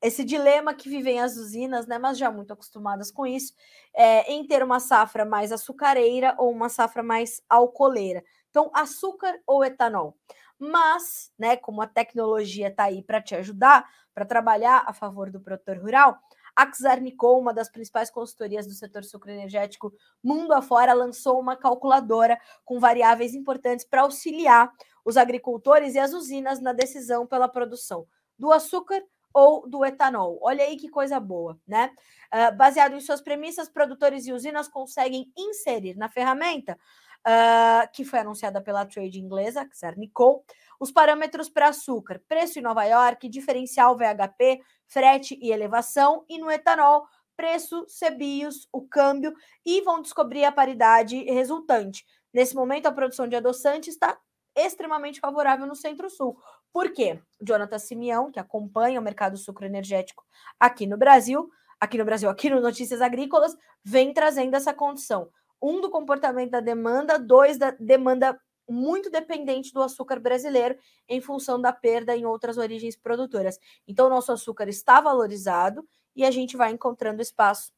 [0.00, 3.52] esse dilema que vivem as usinas, né, mas já muito acostumadas com isso,
[3.94, 8.22] é, em ter uma safra mais açucareira ou uma safra mais alcooleira.
[8.48, 10.16] Então, açúcar ou etanol.
[10.58, 15.40] Mas, né, como a tecnologia está aí para te ajudar, para trabalhar a favor do
[15.40, 16.18] produtor rural,
[16.58, 22.80] a Xarnicol, uma das principais consultorias do setor sucroenergético mundo afora, lançou uma calculadora com
[22.80, 24.68] variáveis importantes para auxiliar
[25.04, 29.00] os agricultores e as usinas na decisão pela produção do açúcar
[29.32, 30.36] ou do etanol.
[30.42, 31.92] Olha aí que coisa boa, né?
[32.34, 36.76] Uh, baseado em suas premissas, produtores e usinas conseguem inserir na ferramenta
[37.20, 40.44] uh, que foi anunciada pela trade inglesa, Xernicol,
[40.80, 46.50] os parâmetros para açúcar, preço em Nova York, diferencial VHP, frete e elevação, e no
[46.50, 52.04] etanol, preço, CBIOS, o câmbio, e vão descobrir a paridade resultante.
[52.32, 54.18] Nesse momento, a produção de adoçante está
[54.56, 56.36] extremamente favorável no Centro-Sul.
[56.72, 57.20] Por quê?
[57.40, 60.24] Jonathan Simeão, que acompanha o mercado sucroenergético
[60.58, 61.48] aqui no Brasil,
[61.80, 65.30] aqui no Brasil, aqui no Notícias Agrícolas, vem trazendo essa condição
[65.60, 68.38] um do comportamento da demanda, dois da demanda
[68.68, 70.76] muito dependente do açúcar brasileiro
[71.08, 73.58] em função da perda em outras origens produtoras.
[73.86, 77.72] Então, nosso açúcar está valorizado e a gente vai encontrando espaço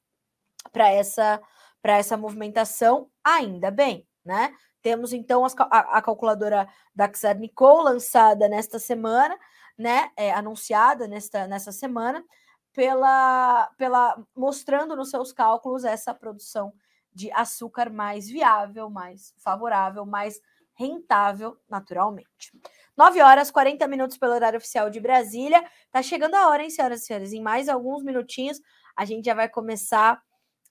[0.73, 1.41] para essa
[1.83, 4.55] para essa movimentação, ainda bem, né?
[4.83, 9.39] Temos então as, a, a, calculadora da Xarnicol lançada nesta semana,
[9.79, 10.11] né?
[10.17, 12.25] É, anunciada nesta, nessa semana,
[12.73, 16.73] pela, pela mostrando nos seus cálculos essa produção
[17.13, 20.41] de açúcar mais viável, mais favorável, mais
[20.81, 22.53] rentável, naturalmente.
[22.97, 25.63] 9 horas 40 minutos pelo horário oficial de Brasília.
[25.91, 27.33] Tá chegando a hora, hein, senhoras e senhores?
[27.33, 28.61] Em mais alguns minutinhos,
[28.97, 30.23] a gente já vai começar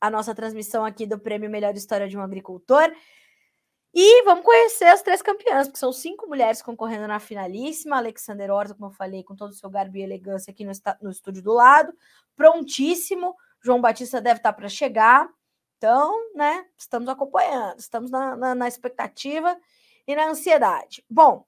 [0.01, 2.91] a nossa transmissão aqui do Prêmio Melhor História de um Agricultor.
[3.93, 7.97] E vamos conhecer as três campeãs, porque são cinco mulheres concorrendo na finalíssima.
[7.97, 11.11] Alexander Horta, como eu falei, com todo o seu garbo e elegância aqui no, no
[11.11, 11.93] estúdio do lado,
[12.35, 13.35] prontíssimo.
[13.61, 15.27] João Batista deve estar para chegar.
[15.77, 19.57] Então, né, estamos acompanhando, estamos na, na, na expectativa
[20.09, 21.05] e na ansiedade.
[21.07, 21.45] Bom,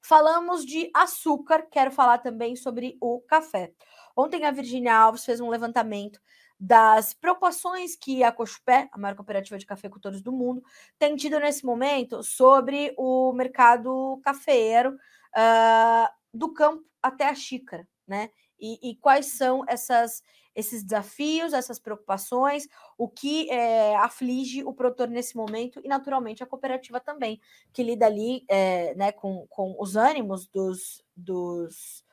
[0.00, 3.70] falamos de açúcar, quero falar também sobre o café.
[4.16, 6.18] Ontem a Virginia Alves fez um levantamento
[6.58, 10.62] das preocupações que a Cochupé, a maior cooperativa de cafeicultores do mundo,
[10.98, 14.94] tem tido nesse momento sobre o mercado cafeeiro
[15.36, 18.30] uh, do campo até a xícara, né?
[18.58, 20.22] E, e, quais são essas,
[20.60, 26.46] esses desafios, essas preocupações, o que é, aflige o produtor nesse momento e, naturalmente, a
[26.46, 27.40] cooperativa também,
[27.72, 32.04] que lida ali é, né, com, com os ânimos dos, dos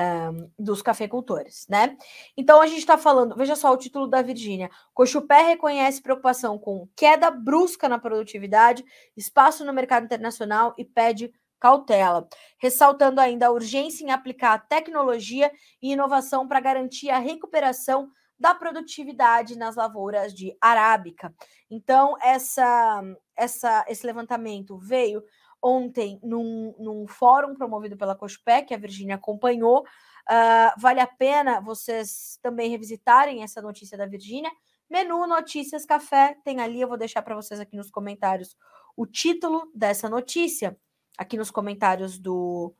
[0.00, 1.96] um, dos cafeicultores, né?
[2.36, 4.70] Então a gente está falando, veja só o título da Virgínia.
[4.94, 8.84] Cochupé reconhece preocupação com queda brusca na produtividade,
[9.16, 12.26] espaço no mercado internacional e pede cautela,
[12.58, 15.52] ressaltando ainda a urgência em aplicar tecnologia
[15.82, 21.34] e inovação para garantir a recuperação da produtividade nas lavouras de arábica.
[21.70, 23.02] Então, essa,
[23.36, 25.22] essa, esse levantamento veio
[25.62, 29.82] ontem num, num fórum promovido pela Cospé, que a Virgínia acompanhou.
[29.82, 34.50] Uh, vale a pena vocês também revisitarem essa notícia da Virgínia.
[34.88, 38.56] Menu Notícias Café tem ali, eu vou deixar para vocês aqui nos comentários
[38.96, 40.76] o título dessa notícia,
[41.20, 42.74] aqui nos comentários do,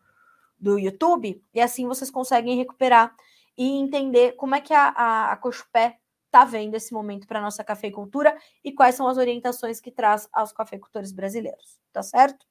[0.59, 3.14] do YouTube, e assim vocês conseguem recuperar
[3.57, 7.43] e entender como é que a, a, a Cospé está vendo esse momento para a
[7.43, 8.34] nossa cafeicultura
[8.64, 12.47] e quais são as orientações que traz aos cafeicultores brasileiros, tá certo?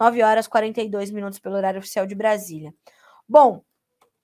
[0.00, 2.74] 9 horas 42 minutos pelo horário oficial de Brasília.
[3.28, 3.62] Bom,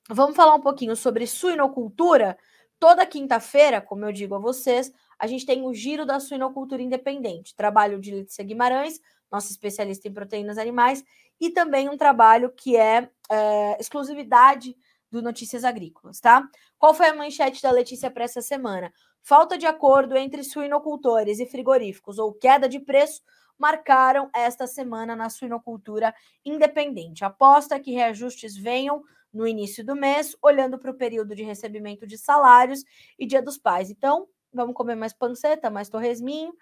[0.09, 2.39] vamos falar um pouquinho sobre suinocultura.
[2.79, 7.55] Toda quinta-feira, como eu digo a vocês, a gente tem o giro da suinocultura independente.
[7.55, 8.99] Trabalho de Letícia Guimarães,
[9.31, 11.05] nossa especialista em proteínas animais,
[11.41, 14.77] e também um trabalho que é, é exclusividade
[15.11, 16.49] do Notícias Agrícolas, tá?
[16.79, 18.93] Qual foi a manchete da Letícia para essa semana?
[19.23, 23.23] Falta de acordo entre suinocultores e frigoríficos ou queda de preço
[23.59, 26.15] marcaram esta semana na suinocultura
[26.45, 27.25] independente.
[27.25, 29.03] Aposta que reajustes venham
[29.33, 32.83] no início do mês, olhando para o período de recebimento de salários
[33.19, 33.91] e Dia dos Pais.
[33.91, 36.55] Então, vamos comer mais panceta, mais torresminho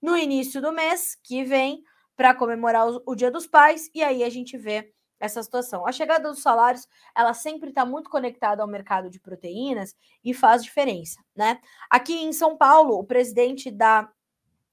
[0.00, 1.82] no início do mês que vem
[2.16, 5.86] para comemorar o, o Dia dos Pais e aí a gente vê essa situação.
[5.86, 9.94] A chegada dos salários, ela sempre está muito conectada ao mercado de proteínas
[10.24, 11.60] e faz diferença, né?
[11.90, 14.10] Aqui em São Paulo, o presidente da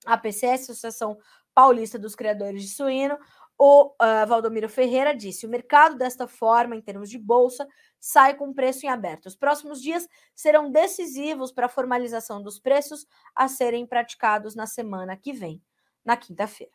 [0.06, 1.18] APCS, Associação
[1.54, 3.18] Paulista dos Criadores de Suíno,
[3.58, 7.68] o uh, Valdomiro Ferreira disse: o mercado desta forma, em termos de bolsa,
[8.00, 9.28] sai com preço em aberto.
[9.28, 15.16] Os próximos dias serão decisivos para a formalização dos preços a serem praticados na semana
[15.16, 15.62] que vem,
[16.04, 16.74] na quinta-feira,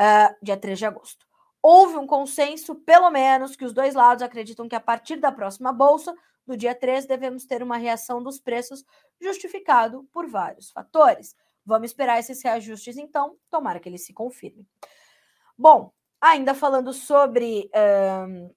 [0.00, 1.26] uh, dia 3 de agosto
[1.64, 5.72] houve um consenso, pelo menos, que os dois lados acreditam que a partir da próxima
[5.72, 6.14] bolsa,
[6.46, 8.84] do dia 3, devemos ter uma reação dos preços
[9.18, 11.34] justificado por vários fatores.
[11.64, 14.68] Vamos esperar esses reajustes, então, tomara que eles se confirmem.
[15.56, 15.90] Bom,
[16.20, 17.70] ainda falando sobre
[18.28, 18.50] um,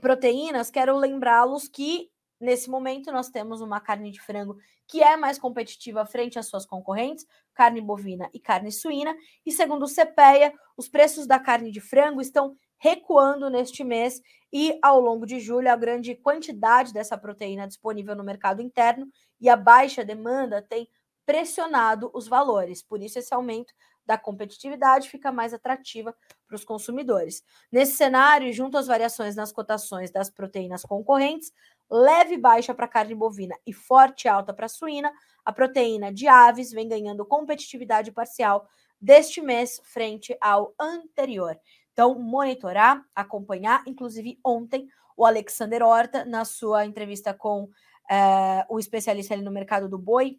[0.00, 2.08] proteínas, quero lembrá-los que
[2.40, 6.64] Nesse momento, nós temos uma carne de frango que é mais competitiva frente às suas
[6.64, 7.26] concorrentes,
[7.58, 9.12] carne bovina e carne suína.
[9.44, 14.78] E segundo o CPEA, os preços da carne de frango estão recuando neste mês e
[14.80, 19.08] ao longo de julho a grande quantidade dessa proteína disponível no mercado interno
[19.40, 20.88] e a baixa demanda tem
[21.26, 22.80] pressionado os valores.
[22.80, 23.74] Por isso esse aumento
[24.06, 26.14] da competitividade fica mais atrativa
[26.46, 27.42] para os consumidores.
[27.70, 31.52] Nesse cenário, junto às variações nas cotações das proteínas concorrentes,
[31.90, 35.12] leve baixa para carne bovina e forte alta para suína,
[35.44, 38.68] a proteína de aves vem ganhando competitividade parcial
[39.00, 41.58] deste mês frente ao anterior.
[41.92, 47.68] Então, monitorar, acompanhar, inclusive ontem, o Alexander Horta, na sua entrevista com
[48.08, 50.38] é, o especialista ali no mercado do boi,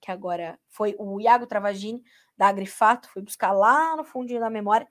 [0.00, 2.02] que agora foi o Iago Travagini,
[2.36, 4.86] da Agrifato, fui buscar lá no fundinho da memória,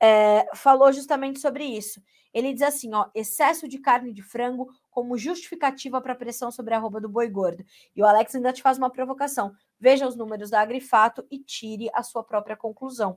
[0.00, 2.02] é, falou justamente sobre isso.
[2.32, 4.68] Ele diz assim: ó, excesso de carne de frango
[4.98, 7.64] como justificativa para a pressão sobre a roupa do boi gordo.
[7.94, 9.54] E o Alex ainda te faz uma provocação.
[9.78, 13.16] Veja os números da Agrifato e tire a sua própria conclusão.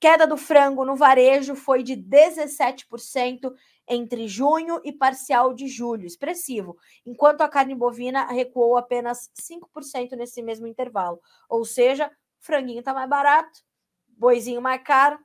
[0.00, 3.54] Queda do frango no varejo foi de 17%
[3.86, 10.42] entre junho e parcial de julho, expressivo, enquanto a carne bovina recuou apenas 5% nesse
[10.42, 11.20] mesmo intervalo.
[11.48, 12.10] Ou seja,
[12.40, 13.60] franguinho está mais barato,
[14.18, 15.20] boizinho mais caro,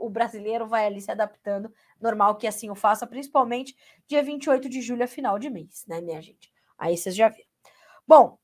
[0.00, 3.76] o brasileiro vai ali se adaptando, normal que assim o faça, principalmente
[4.06, 6.52] dia 28 de julho, a final de mês, né, minha gente?
[6.78, 7.48] Aí vocês já viram.
[8.06, 8.38] Bom,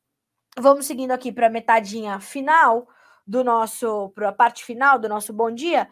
[0.59, 2.87] vamos seguindo aqui para a metadinha final
[3.27, 5.89] do nosso, para a parte final do nosso bom dia,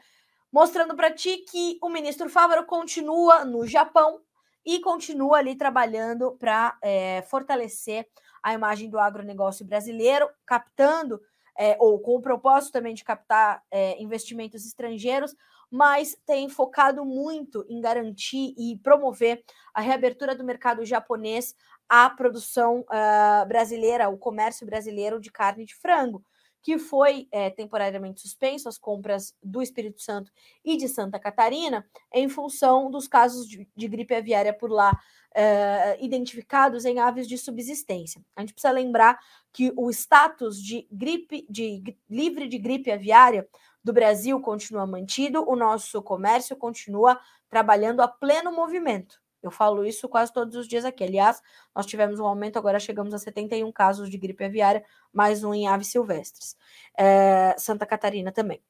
[0.53, 4.21] mostrando para ti que o ministro Fávaro continua no Japão
[4.65, 8.07] e continua ali trabalhando para é, fortalecer
[8.43, 11.21] a imagem do agronegócio brasileiro, captando
[11.59, 15.35] é, ou com o propósito também de captar é, investimentos estrangeiros,
[15.71, 19.43] mas tem focado muito em garantir e promover
[19.73, 21.55] a reabertura do mercado japonês
[21.89, 26.23] à produção uh, brasileira, o comércio brasileiro de carne de frango
[26.63, 30.31] que foi é, temporariamente suspenso as compras do Espírito Santo
[30.65, 34.97] e de Santa Catarina, em função dos casos de, de gripe aviária por lá
[35.35, 38.23] é, identificados em aves de subsistência.
[38.37, 39.19] A gente precisa lembrar
[39.53, 43.49] que o status de gripe, de livre de gripe aviária
[43.83, 49.22] do Brasil continua mantido, o nosso comércio continua trabalhando a pleno movimento.
[49.43, 51.03] Eu falo isso quase todos os dias aqui.
[51.05, 51.43] Aliás,
[51.75, 55.67] nós tivemos um aumento, agora chegamos a 71 casos de gripe aviária, mais um em
[55.67, 56.57] aves silvestres.
[56.97, 58.63] É, Santa Catarina também.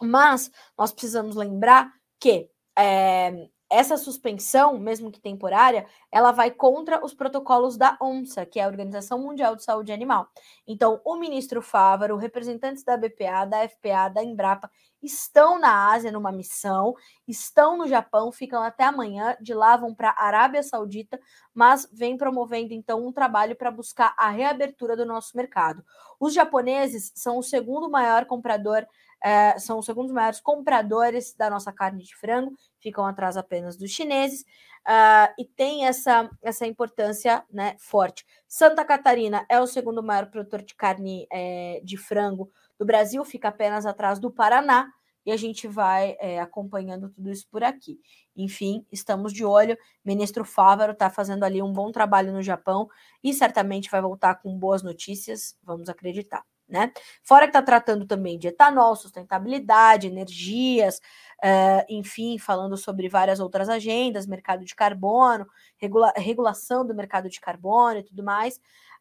[0.00, 2.48] Mas nós precisamos lembrar que
[2.78, 8.64] é, essa suspensão, mesmo que temporária, ela vai contra os protocolos da ONSA, que é
[8.64, 10.28] a Organização Mundial de Saúde Animal.
[10.66, 14.70] Então, o ministro Fávaro, representantes da BPA, da FPA, da Embrapa,
[15.02, 16.94] estão na Ásia numa missão,
[17.26, 21.20] estão no Japão, ficam até amanhã, de lá vão para a Arábia Saudita,
[21.54, 25.84] mas vem promovendo então um trabalho para buscar a reabertura do nosso mercado.
[26.18, 28.86] Os japoneses são o segundo maior comprador
[29.26, 33.90] é, são os segundos maiores compradores da nossa carne de frango, ficam atrás apenas dos
[33.90, 34.42] chineses,
[34.86, 38.24] uh, e tem essa, essa importância né, forte.
[38.46, 42.48] Santa Catarina é o segundo maior produtor de carne é, de frango
[42.78, 44.88] do Brasil, fica apenas atrás do Paraná,
[45.24, 47.98] e a gente vai é, acompanhando tudo isso por aqui.
[48.36, 49.76] Enfim, estamos de olho.
[50.04, 52.88] Ministro Fávaro está fazendo ali um bom trabalho no Japão
[53.24, 56.92] e certamente vai voltar com boas notícias, vamos acreditar né?
[57.22, 61.00] Fora que está tratando também de etanol, sustentabilidade, energias,
[61.44, 65.46] uh, enfim, falando sobre várias outras agendas, mercado de carbono,
[65.76, 68.56] regula regulação do mercado de carbono e tudo mais.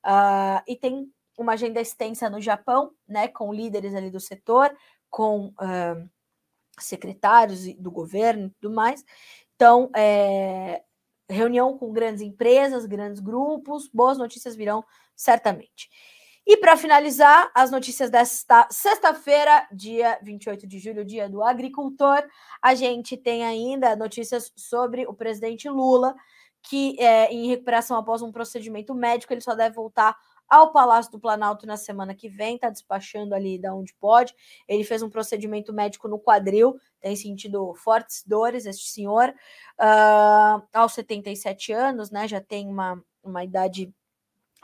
[0.05, 3.27] Uh, e tem uma agenda extensa no Japão, né?
[3.27, 4.75] Com líderes ali do setor,
[5.09, 6.09] com uh,
[6.79, 9.03] secretários do governo e tudo mais.
[9.55, 10.83] Então, é,
[11.29, 14.83] reunião com grandes empresas, grandes grupos, boas notícias virão
[15.15, 15.89] certamente.
[16.47, 22.23] E para finalizar, as notícias desta sexta-feira, dia 28 de julho, dia do agricultor,
[22.61, 26.13] a gente tem ainda notícias sobre o presidente Lula,
[26.61, 30.15] que é em recuperação após um procedimento médico, ele só deve voltar
[30.47, 34.33] ao Palácio do Planalto na semana que vem, está despachando ali da onde pode.
[34.67, 39.29] Ele fez um procedimento médico no quadril, tem sentido fortes dores, este senhor,
[39.79, 42.27] uh, aos 77 anos, né?
[42.27, 43.91] Já tem uma, uma idade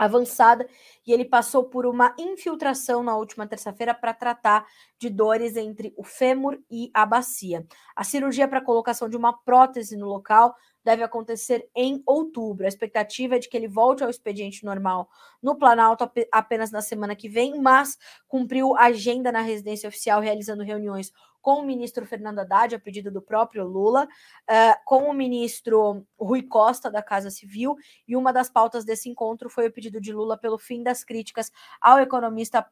[0.02, 0.68] avançada
[1.06, 4.66] e ele passou por uma infiltração na última terça-feira para tratar
[4.98, 7.68] de dores entre o fêmur e a bacia.
[7.96, 12.66] A cirurgia para colocação de uma prótese no local deve acontecer em outubro.
[12.66, 15.08] A expectativa é de que ele volte ao expediente normal
[15.40, 17.96] no Planalto apenas na semana que vem, mas
[18.28, 21.12] cumpriu agenda na residência oficial, realizando reuniões
[21.42, 26.44] com o ministro Fernando Haddad, a pedido do próprio Lula, uh, com o ministro Rui
[26.44, 27.76] Costa, da Casa Civil,
[28.08, 31.52] e uma das pautas desse encontro foi o pedido de Lula pelo fim das críticas
[31.80, 32.66] ao economista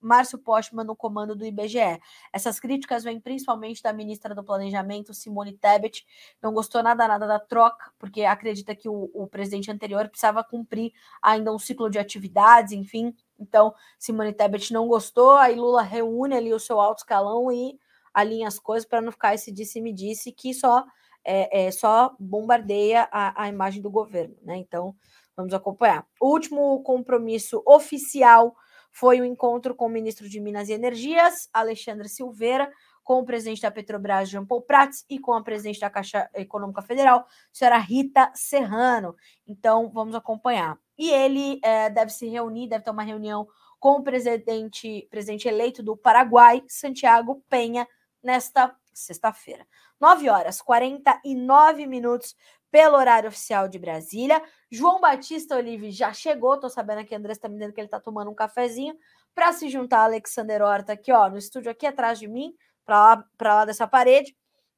[0.00, 2.00] Márcio Postman no comando do IBGE.
[2.32, 6.04] Essas críticas vêm principalmente da ministra do Planejamento, Simone Tebet,
[6.40, 10.92] não gostou nada nada da troca, porque acredita que o, o presidente anterior precisava cumprir
[11.20, 16.52] ainda um ciclo de atividades, enfim, então, Simone Tebet não gostou, aí Lula reúne ali
[16.52, 17.78] o seu alto escalão e
[18.12, 20.84] alinha as coisas para não ficar esse disse-me-disse que só
[21.24, 24.56] é, é, só bombardeia a, a imagem do governo, né?
[24.56, 24.94] Então,
[25.36, 26.06] vamos acompanhar.
[26.20, 28.54] O último compromisso oficial
[28.90, 32.70] foi o encontro com o ministro de Minas e Energias, Alexandre Silveira,
[33.02, 36.82] com o presidente da Petrobras, Jean Paul Prats, e com a presidente da Caixa Econômica
[36.82, 39.16] Federal, senhora Rita Serrano.
[39.46, 40.78] Então, vamos acompanhar.
[40.96, 43.46] E ele é, deve se reunir, deve ter uma reunião
[43.80, 47.88] com o presidente, presidente eleito do Paraguai, Santiago Penha,
[48.22, 49.66] nesta sexta-feira.
[50.00, 52.34] 9 horas 49 minutos.
[52.70, 54.42] pelo horário oficial de Brasília.
[54.70, 58.00] João Batista Olive já chegou, tô sabendo que André está me dizendo que ele está
[58.00, 58.96] tomando um cafezinho
[59.34, 62.54] para se juntar a Alexander Horta aqui, ó, no estúdio aqui atrás de mim,
[62.86, 64.34] para lá, lá dessa parede.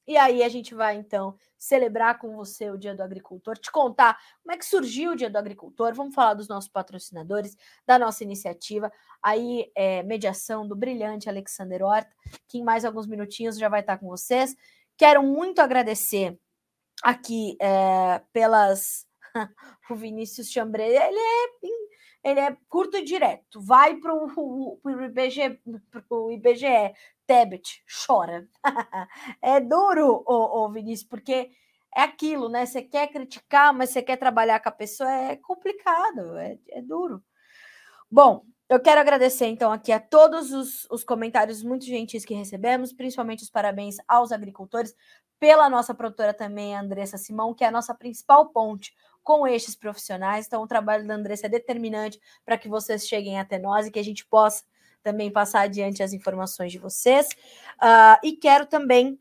[0.07, 4.19] E aí a gente vai então celebrar com você o Dia do Agricultor, te contar
[4.43, 8.23] como é que surgiu o Dia do Agricultor, vamos falar dos nossos patrocinadores, da nossa
[8.23, 8.93] iniciativa,
[9.23, 12.15] aí é, mediação do brilhante Alexander Horta,
[12.47, 14.55] que em mais alguns minutinhos já vai estar com vocês.
[14.97, 16.39] Quero muito agradecer
[17.03, 19.07] aqui é, pelas
[19.91, 21.49] o Vinícius Chambre, ele é
[22.25, 23.61] ele é curto e direto.
[23.61, 25.61] Vai para o IBGE,
[25.91, 26.95] pro IBGE,
[27.27, 28.49] Tebet, chora.
[29.43, 31.51] é duro, ô, ô Vinícius, porque
[31.95, 32.65] é aquilo, né?
[32.65, 37.23] Você quer criticar, mas você quer trabalhar com a pessoa, é complicado, é, é duro.
[38.11, 42.93] Bom, eu quero agradecer então aqui a todos os, os comentários muito gentis que recebemos,
[42.93, 44.95] principalmente os parabéns aos agricultores,
[45.39, 48.93] pela nossa produtora também, Andressa Simão, que é a nossa principal ponte
[49.25, 50.47] com estes profissionais.
[50.47, 53.99] Então, o trabalho da Andressa é determinante para que vocês cheguem até nós e que
[53.99, 54.63] a gente possa
[55.03, 57.29] também passar adiante as informações de vocês.
[57.77, 59.19] Uh, e quero também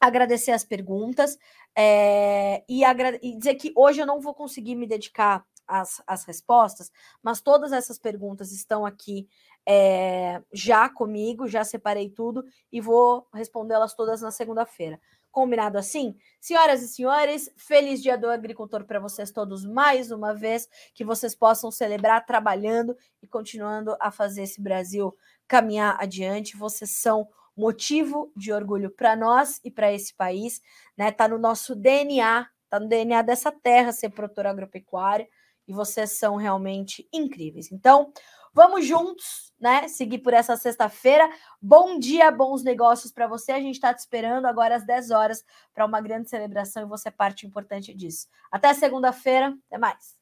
[0.00, 1.38] agradecer as perguntas
[1.76, 2.82] é, e,
[3.22, 6.90] e, dizer que hoje eu não vou conseguir me dedicar às, às respostas,
[7.22, 9.28] mas todas essas perguntas estão aqui
[9.64, 15.00] é, já comigo, já separei tudo e vou respondê-las todas na segunda-feira.
[15.32, 16.14] Combinado assim?
[16.38, 21.34] Senhoras e senhores, feliz Dia do Agricultor para vocês todos mais uma vez, que vocês
[21.34, 25.16] possam celebrar trabalhando e continuando a fazer esse Brasil
[25.48, 26.54] caminhar adiante.
[26.54, 27.26] Vocês são
[27.56, 30.60] motivo de orgulho para nós e para esse país,
[30.98, 31.10] né?
[31.10, 35.26] Tá no nosso DNA, tá no DNA dessa terra ser produtor agropecuário
[35.66, 37.72] e vocês são realmente incríveis.
[37.72, 38.12] Então,
[38.54, 39.88] Vamos juntos, né?
[39.88, 41.28] Seguir por essa sexta-feira.
[41.60, 43.52] Bom dia, bons negócios para você.
[43.52, 45.42] A gente está te esperando agora às 10 horas
[45.72, 48.28] para uma grande celebração e você é parte importante disso.
[48.50, 49.56] Até segunda-feira.
[49.68, 50.21] Até mais.